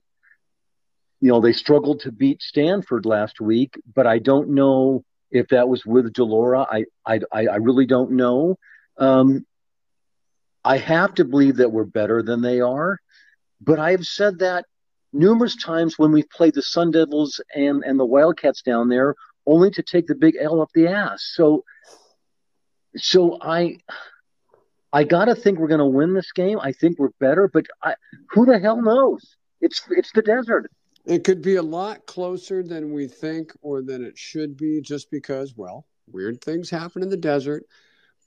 You 1.22 1.30
know 1.32 1.42
they 1.42 1.54
struggled 1.54 2.02
to 2.02 2.12
beat 2.12 2.42
Stanford 2.42 3.06
last 3.06 3.42
week, 3.42 3.74
but 3.96 4.06
I 4.08 4.20
don't 4.20 4.50
know 4.50 5.04
if 5.32 5.48
that 5.50 5.68
was 5.68 5.86
with 5.86 6.12
de 6.14 6.24
Laura. 6.24 6.66
I 6.70 6.86
I 7.06 7.20
I 7.34 7.56
really 7.58 7.86
don't 7.86 8.12
know. 8.12 8.58
Um, 8.98 9.46
I 10.64 10.78
have 10.78 11.14
to 11.16 11.26
believe 11.26 11.58
that 11.58 11.72
we're 11.72 11.86
better 11.86 12.22
than 12.22 12.42
they 12.42 12.60
are, 12.60 13.00
but 13.62 13.80
I 13.80 13.92
have 13.92 14.06
said 14.06 14.40
that 14.40 14.66
numerous 15.14 15.56
times 15.56 15.98
when 15.98 16.12
we've 16.12 16.30
played 16.30 16.54
the 16.54 16.62
Sun 16.62 16.92
Devils 16.92 17.42
and 17.56 17.84
and 17.84 18.00
the 18.00 18.06
Wildcats 18.06 18.62
down 18.62 18.90
there 18.90 19.16
only 19.46 19.72
to 19.72 19.84
take 19.84 20.08
the 20.08 20.16
big 20.16 20.36
L 20.40 20.62
up 20.62 20.70
the 20.74 20.88
ass. 20.88 21.32
So, 21.34 21.64
so 22.98 23.38
I, 23.42 23.78
I 24.94 25.04
gotta 25.04 25.36
think 25.36 25.60
we're 25.60 25.68
gonna 25.68 25.88
win 25.88 26.14
this 26.14 26.32
game. 26.32 26.60
I 26.60 26.72
think 26.72 27.00
we're 27.00 27.10
better, 27.20 27.50
but 27.52 27.66
I, 27.84 27.96
who 28.32 28.46
the 28.46 28.60
hell 28.60 28.82
knows? 28.82 29.36
It's 29.62 29.82
it's 29.90 30.12
the 30.14 30.22
desert. 30.22 30.70
It 31.06 31.24
could 31.24 31.42
be 31.42 31.56
a 31.56 31.64
lot 31.64 32.06
closer 32.06 32.64
than 32.64 32.94
we 32.94 33.08
think 33.08 33.52
or 33.62 33.82
than 33.82 34.04
it 34.04 34.18
should 34.18 34.58
be 34.58 34.82
just 34.82 35.10
because, 35.12 35.56
well, 35.56 35.86
weird 36.12 36.42
things 36.42 36.70
happen 36.70 37.02
in 37.04 37.10
the 37.10 37.18
desert, 37.18 37.66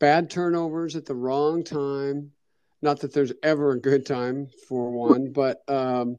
bad 0.01 0.31
turnovers 0.31 0.97
at 0.97 1.07
the 1.07 1.15
wrong 1.15 1.65
time. 1.65 2.33
Not 2.83 3.01
that 3.01 3.13
there's 3.15 3.33
ever 3.43 3.73
a 3.73 3.81
good 3.81 4.05
time 4.07 4.49
for 4.69 4.91
one, 4.91 5.33
but 5.33 5.63
um, 5.69 6.19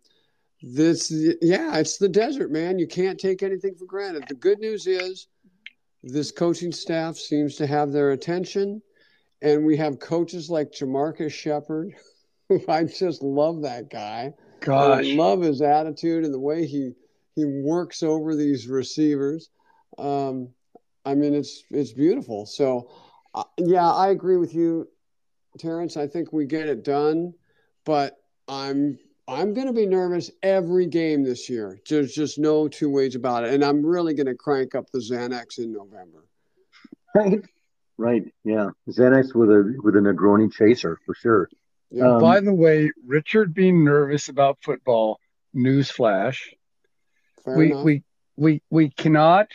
This, 0.61 1.11
yeah, 1.41 1.77
it's 1.77 1.97
the 1.97 2.07
desert, 2.09 2.51
man. 2.51 2.79
You 2.79 2.87
can't 2.87 3.19
take 3.19 3.43
anything 3.43 3.75
for 3.75 3.85
granted. 3.85 4.25
The 4.27 4.35
good 4.35 4.59
news 4.59 4.87
is 4.87 5.27
this 6.03 6.31
coaching 6.31 6.71
staff 6.71 7.17
seems 7.17 7.55
to 7.57 7.67
have 7.67 7.91
their 7.91 8.11
attention, 8.11 8.81
and 9.41 9.65
we 9.65 9.75
have 9.77 9.99
coaches 9.99 10.49
like 10.49 10.71
Jamarcus 10.71 11.33
Shepard. 11.33 11.95
I 12.69 12.85
just 12.85 13.21
love 13.21 13.61
that 13.63 13.89
guy. 13.89 14.33
Gosh. 14.63 15.05
I 15.05 15.15
love 15.15 15.41
his 15.41 15.61
attitude 15.61 16.23
and 16.23 16.33
the 16.33 16.39
way 16.39 16.65
he 16.65 16.93
he 17.35 17.45
works 17.45 18.03
over 18.03 18.35
these 18.35 18.67
receivers. 18.67 19.49
Um, 19.97 20.49
I 21.05 21.15
mean, 21.15 21.33
it's 21.33 21.63
it's 21.69 21.91
beautiful. 21.91 22.45
So, 22.45 22.89
uh, 23.33 23.43
yeah, 23.57 23.89
I 23.89 24.09
agree 24.09 24.37
with 24.37 24.53
you, 24.53 24.87
Terrence. 25.57 25.97
I 25.97 26.07
think 26.07 26.31
we 26.31 26.45
get 26.45 26.69
it 26.69 26.83
done, 26.83 27.33
but 27.85 28.17
I'm 28.47 28.97
I'm 29.27 29.53
going 29.53 29.67
to 29.67 29.73
be 29.73 29.85
nervous 29.85 30.31
every 30.41 30.85
game 30.85 31.23
this 31.23 31.49
year. 31.49 31.79
There's 31.89 32.13
just 32.13 32.39
no 32.39 32.67
two 32.67 32.89
ways 32.89 33.15
about 33.15 33.43
it, 33.45 33.53
and 33.53 33.63
I'm 33.63 33.85
really 33.85 34.13
going 34.13 34.27
to 34.27 34.35
crank 34.35 34.75
up 34.75 34.89
the 34.91 34.99
Xanax 34.99 35.57
in 35.57 35.73
November. 35.73 36.25
Right. 37.15 37.41
Right. 37.97 38.23
Yeah. 38.43 38.69
Xanax 38.89 39.35
with 39.35 39.49
a 39.49 39.79
with 39.83 39.95
a 39.95 39.99
Negroni 39.99 40.51
chaser 40.51 40.97
for 41.05 41.13
sure. 41.13 41.49
Yeah. 41.93 42.15
Um, 42.15 42.21
By 42.21 42.39
the 42.39 42.53
way, 42.53 42.91
Richard 43.05 43.53
being 43.53 43.85
nervous 43.85 44.27
about 44.27 44.57
football, 44.61 45.19
newsflash, 45.55 46.39
we, 47.45 47.71
enough. 47.71 47.85
we 47.85 48.03
we 48.35 48.61
we 48.71 48.89
cannot 48.89 49.49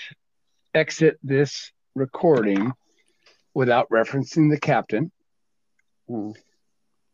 exit 0.72 1.18
this 1.20 1.72
recording 1.96 2.72
without 3.54 3.88
referencing 3.90 4.50
the 4.50 4.60
captain. 4.60 5.10
Hmm. 6.06 6.30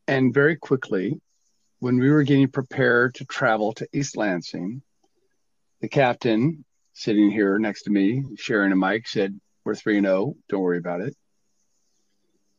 And 0.06 0.34
very 0.34 0.56
quickly, 0.56 1.18
when 1.78 1.98
we 1.98 2.10
were 2.10 2.22
getting 2.22 2.48
prepared 2.48 3.14
to 3.14 3.24
travel 3.24 3.72
to 3.74 3.88
East 3.94 4.18
Lansing, 4.18 4.82
the 5.80 5.88
captain 5.88 6.66
sitting 6.92 7.30
here 7.30 7.58
next 7.58 7.84
to 7.84 7.90
me, 7.90 8.24
sharing 8.36 8.72
a 8.72 8.76
mic, 8.76 9.08
said, 9.08 9.40
We're 9.64 9.74
3 9.74 10.02
0. 10.02 10.34
Don't 10.50 10.60
worry 10.60 10.76
about 10.76 11.00
it. 11.00 11.16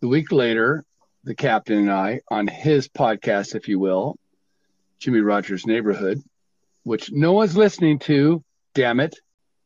The 0.01 0.07
week 0.07 0.32
later, 0.32 0.84
the 1.26 1.36
captain 1.36 1.80
and 1.80 1.91
I, 1.91 2.21
on 2.30 2.47
his 2.47 2.88
podcast, 2.88 3.55
if 3.55 3.67
you 3.67 3.80
will, 3.80 4.17
Jimmy 4.99 5.19
Rogers 5.19 5.65
Neighborhood, 5.65 6.21
which 6.84 7.11
no 7.11 7.34
one's 7.34 7.57
listening 7.57 7.97
to, 7.99 8.43
damn 8.76 8.99
it. 8.99 9.15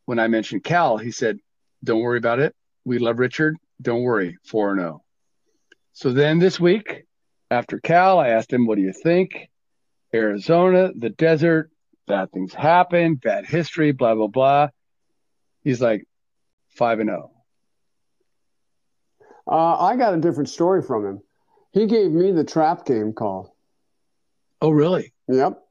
When 0.05 0.19
I 0.19 0.27
mentioned 0.27 0.63
Cal, 0.63 0.97
he 0.97 1.11
said, 1.11 1.37
Don't 1.83 2.01
worry 2.01 2.17
about 2.17 2.39
it. 2.39 2.55
We 2.85 2.97
love 2.97 3.19
Richard. 3.19 3.57
Don't 3.81 4.01
worry, 4.01 4.37
4 4.45 4.77
0. 4.77 5.03
So 5.91 6.13
then 6.13 6.39
this 6.39 6.59
week, 6.59 7.03
after 7.51 7.79
Cal, 7.79 8.19
I 8.19 8.29
asked 8.29 8.53
him, 8.53 8.65
What 8.65 8.77
do 8.77 8.81
you 8.81 8.93
think? 8.93 9.49
Arizona, 10.13 10.91
the 10.95 11.09
desert, 11.09 11.69
bad 12.07 12.31
things 12.31 12.53
happen, 12.53 13.15
bad 13.15 13.45
history, 13.45 13.91
blah, 13.91 14.15
blah, 14.15 14.27
blah. 14.27 14.69
He's 15.61 15.81
like, 15.81 16.07
5 16.69 17.01
and 17.01 17.09
oh." 17.09 17.13
0. 17.13 17.31
Uh, 19.45 19.77
I 19.77 19.97
got 19.97 20.13
a 20.13 20.17
different 20.17 20.49
story 20.49 20.81
from 20.81 21.05
him. 21.05 21.21
He 21.71 21.85
gave 21.85 22.11
me 22.11 22.31
the 22.31 22.43
trap 22.43 22.85
game 22.85 23.13
call. 23.13 23.55
Oh, 24.61 24.69
really? 24.69 25.13
Yep. 25.27 25.61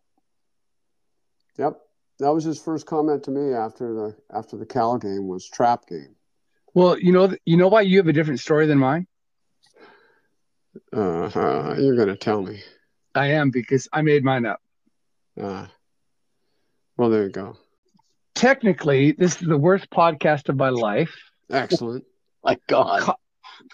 Yep. 1.58 1.80
That 2.20 2.34
was 2.34 2.44
his 2.44 2.60
first 2.60 2.86
comment 2.86 3.24
to 3.24 3.30
me 3.30 3.52
after 3.52 3.92
the 3.94 4.16
after 4.34 4.56
the 4.56 4.66
Cal 4.66 4.98
game 4.98 5.28
was 5.28 5.48
trap 5.48 5.86
game. 5.86 6.16
Well, 6.74 6.98
you 6.98 7.12
know, 7.12 7.34
you 7.44 7.56
know 7.56 7.68
why 7.68 7.82
you 7.82 7.98
have 7.98 8.08
a 8.08 8.12
different 8.12 8.40
story 8.40 8.66
than 8.66 8.78
mine? 8.78 9.06
Uh, 10.94 11.24
uh, 11.26 11.76
you're 11.78 11.96
gonna 11.96 12.16
tell 12.16 12.42
me. 12.42 12.62
I 13.14 13.32
am 13.32 13.50
because 13.50 13.88
I 13.92 14.02
made 14.02 14.24
mine 14.24 14.46
up. 14.46 14.60
Uh, 15.40 15.66
well, 16.96 17.10
there 17.10 17.24
you 17.24 17.30
go. 17.30 17.56
Technically, 18.34 19.12
this 19.12 19.40
is 19.40 19.48
the 19.48 19.58
worst 19.58 19.90
podcast 19.90 20.48
of 20.48 20.56
my 20.56 20.68
life. 20.70 21.14
Excellent. 21.50 22.04
My 22.44 22.56
God. 22.68 23.14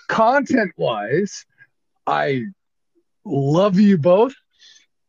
Content 0.08 0.72
wise, 0.78 1.44
I 2.07 2.44
love 3.24 3.78
you 3.78 3.98
both, 3.98 4.34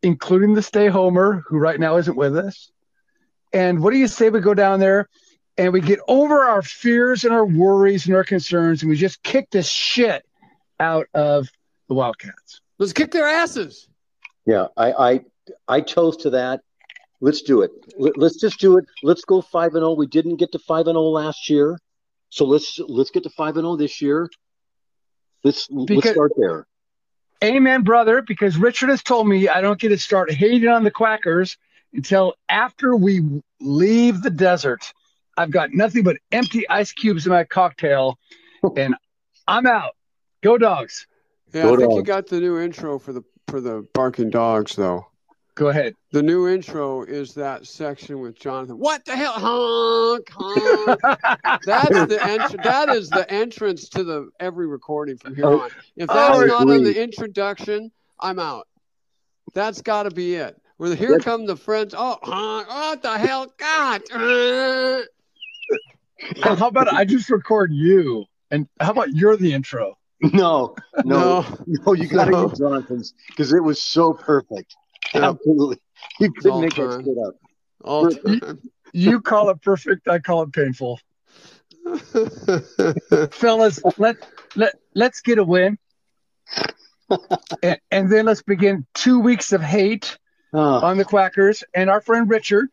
including 0.01 0.53
the 0.53 0.61
stay 0.61 0.87
homer 0.87 1.43
who 1.47 1.57
right 1.57 1.79
now 1.79 1.97
isn't 1.97 2.15
with 2.15 2.37
us. 2.37 2.71
And 3.53 3.81
what 3.81 3.91
do 3.91 3.97
you 3.97 4.07
say 4.07 4.29
we 4.29 4.39
go 4.39 4.53
down 4.53 4.79
there 4.79 5.07
and 5.57 5.71
we 5.71 5.81
get 5.81 5.99
over 6.07 6.43
our 6.43 6.61
fears 6.61 7.23
and 7.23 7.33
our 7.33 7.45
worries 7.45 8.05
and 8.05 8.15
our 8.15 8.23
concerns 8.23 8.81
and 8.81 8.89
we 8.89 8.95
just 8.95 9.23
kick 9.23 9.49
the 9.51 9.63
shit 9.63 10.25
out 10.79 11.07
of 11.13 11.49
the 11.87 11.93
Wildcats? 11.93 12.61
Let's 12.77 12.93
kick 12.93 13.11
their 13.11 13.27
asses. 13.27 13.87
Yeah, 14.45 14.67
I, 14.77 14.91
I 14.91 15.19
I 15.67 15.81
toast 15.81 16.21
to 16.21 16.31
that. 16.31 16.61
Let's 17.21 17.41
do 17.41 17.61
it. 17.61 17.71
Let, 17.97 18.17
us 18.21 18.35
just 18.35 18.59
do 18.59 18.77
it. 18.77 18.85
Let's 19.01 19.23
go 19.23 19.41
five 19.41 19.73
and 19.73 19.81
zero. 19.81 19.93
We 19.93 20.07
didn't 20.07 20.35
get 20.35 20.51
to 20.51 20.59
five 20.59 20.87
and 20.87 20.95
zero 20.95 21.03
last 21.03 21.49
year, 21.49 21.79
so 22.29 22.45
let's 22.45 22.77
let's 22.87 23.09
get 23.09 23.23
to 23.23 23.29
five 23.29 23.55
and 23.55 23.63
zero 23.63 23.77
this 23.77 24.01
year. 24.01 24.29
Let's 25.43 25.67
let's 25.71 26.09
start 26.09 26.33
there. 26.37 26.67
Amen, 27.43 27.83
brother, 27.83 28.21
because 28.21 28.57
Richard 28.57 28.89
has 28.89 29.03
told 29.03 29.27
me 29.27 29.47
I 29.49 29.61
don't 29.61 29.79
get 29.79 29.89
to 29.89 29.97
start 29.97 30.31
hating 30.31 30.67
on 30.67 30.83
the 30.83 30.91
Quackers 30.91 31.57
until 31.93 32.35
after 32.49 32.95
we 32.95 33.21
leave 33.59 34.21
the 34.21 34.29
desert. 34.29 34.93
I've 35.37 35.51
got 35.51 35.73
nothing 35.73 36.03
but 36.03 36.17
empty 36.31 36.67
ice 36.69 36.93
cubes 36.93 37.25
in 37.25 37.31
my 37.31 37.43
cocktail, 37.43 38.17
and 38.77 38.95
I'm 39.47 39.67
out. 39.67 39.95
Go 40.41 40.57
dogs. 40.57 41.07
Yeah, 41.53 41.63
Go 41.63 41.73
I 41.73 41.77
think 41.77 41.93
you 41.93 42.03
got 42.03 42.27
the 42.27 42.39
new 42.39 42.59
intro 42.59 42.99
for 42.99 43.13
the 43.13 43.23
for 43.47 43.61
the 43.61 43.85
barking 43.93 44.29
dogs 44.29 44.75
though. 44.75 45.07
Go 45.55 45.67
ahead. 45.67 45.95
The 46.15 46.23
new 46.23 46.47
intro 46.47 47.03
is 47.03 47.33
that 47.33 47.67
section 47.67 48.21
with 48.21 48.39
Jonathan. 48.39 48.79
What 48.79 49.03
the 49.03 49.17
hell? 49.17 49.33
Honk, 49.33 50.29
honk. 50.31 51.01
That's 51.65 51.89
the 51.89 52.17
entr- 52.21 52.63
That 52.63 52.87
is 52.87 53.09
the 53.09 53.29
entrance 53.29 53.89
to 53.89 54.05
the 54.05 54.29
every 54.39 54.65
recording 54.65 55.17
from 55.17 55.35
here 55.35 55.43
Oh, 55.45 55.59
on. 55.63 55.71
If 55.97 56.07
that's 56.07 56.39
I 56.39 56.45
not 56.45 56.69
on 56.69 56.83
the 56.85 57.03
introduction, 57.03 57.91
I'm 58.17 58.39
out. 58.39 58.65
That's 59.53 59.81
got 59.81 60.03
to 60.03 60.09
be 60.11 60.35
it. 60.35 60.55
Where 60.77 60.95
here 60.95 61.09
That's- 61.09 61.25
come 61.25 61.45
the 61.45 61.57
friends. 61.57 61.93
Oh, 61.97 62.17
honk. 62.23 62.69
what 62.69 63.01
the 63.01 63.17
hell? 63.17 63.53
God. 63.57 64.01
uh. 64.13 65.01
how 66.55 66.67
about 66.69 66.93
I 66.93 67.03
just 67.03 67.29
record 67.29 67.73
you, 67.73 68.23
and 68.51 68.69
how 68.79 68.91
about 68.91 69.09
you're 69.11 69.35
the 69.35 69.51
intro? 69.51 69.97
No, 70.21 70.75
no, 71.03 71.41
No. 71.41 71.45
no. 71.67 71.91
You 71.93 72.07
got 72.07 72.23
to 72.25 72.31
No. 72.31 72.47
get 72.47 72.57
Jonathan's 72.57 73.13
because 73.27 73.51
it 73.51 73.61
was 73.61 73.81
so 73.81 74.13
perfect. 74.13 74.77
Absolutely, 75.13 75.77
you 76.19 76.31
couldn't 76.31 76.51
all 76.51 76.61
make 76.61 76.75
that 76.75 76.89
time. 76.89 77.03
shit 77.05 77.17
up. 77.25 77.35
All 77.83 78.11
You- 78.11 78.39
time. 78.39 78.61
You 78.93 79.19
call 79.19 79.49
it 79.49 79.61
perfect. 79.61 80.07
I 80.07 80.19
call 80.19 80.43
it 80.43 80.53
painful. 80.53 80.99
Fellas, 83.31 83.79
let 83.97 84.15
let 84.55 84.75
let's 84.93 85.21
get 85.21 85.37
a 85.37 85.43
win, 85.43 85.77
and, 87.61 87.79
and 87.91 88.11
then 88.11 88.25
let's 88.25 88.41
begin 88.41 88.85
two 88.93 89.19
weeks 89.19 89.51
of 89.53 89.61
hate 89.61 90.17
Ah, 90.53 90.79
on 90.85 90.97
the 90.97 91.03
Quackers 91.05 91.63
and 91.73 91.89
our 91.89 91.99
friend 91.99 92.29
Richard, 92.29 92.69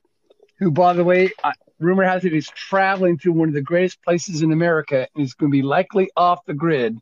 who, 0.60 0.70
by 0.70 0.92
the 0.92 1.02
way, 1.02 1.30
uh, 1.42 1.52
rumor 1.80 2.04
has 2.04 2.24
it 2.24 2.32
he's 2.32 2.48
traveling 2.50 3.18
to 3.18 3.32
one 3.32 3.48
of 3.48 3.54
the 3.54 3.60
greatest 3.62 4.00
places 4.04 4.42
in 4.42 4.52
America 4.52 5.08
and 5.14 5.22
he's 5.22 5.34
going 5.34 5.50
to 5.50 5.56
be 5.56 5.62
likely 5.62 6.08
off 6.16 6.44
the 6.46 6.54
grid. 6.54 6.96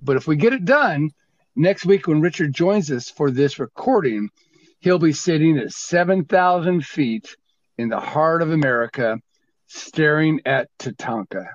But 0.00 0.16
if 0.16 0.28
we 0.28 0.36
get 0.36 0.52
it 0.52 0.64
done 0.64 1.10
next 1.56 1.84
week 1.84 2.06
when 2.06 2.20
Richard 2.20 2.54
joins 2.54 2.90
us 2.92 3.10
for 3.10 3.32
this 3.32 3.58
recording, 3.58 4.30
He'll 4.82 4.98
be 4.98 5.12
sitting 5.12 5.58
at 5.58 5.70
7,000 5.70 6.84
feet 6.84 7.36
in 7.78 7.88
the 7.88 8.00
heart 8.00 8.42
of 8.42 8.50
America, 8.50 9.16
staring 9.68 10.40
at 10.44 10.70
Tatanka. 10.76 11.50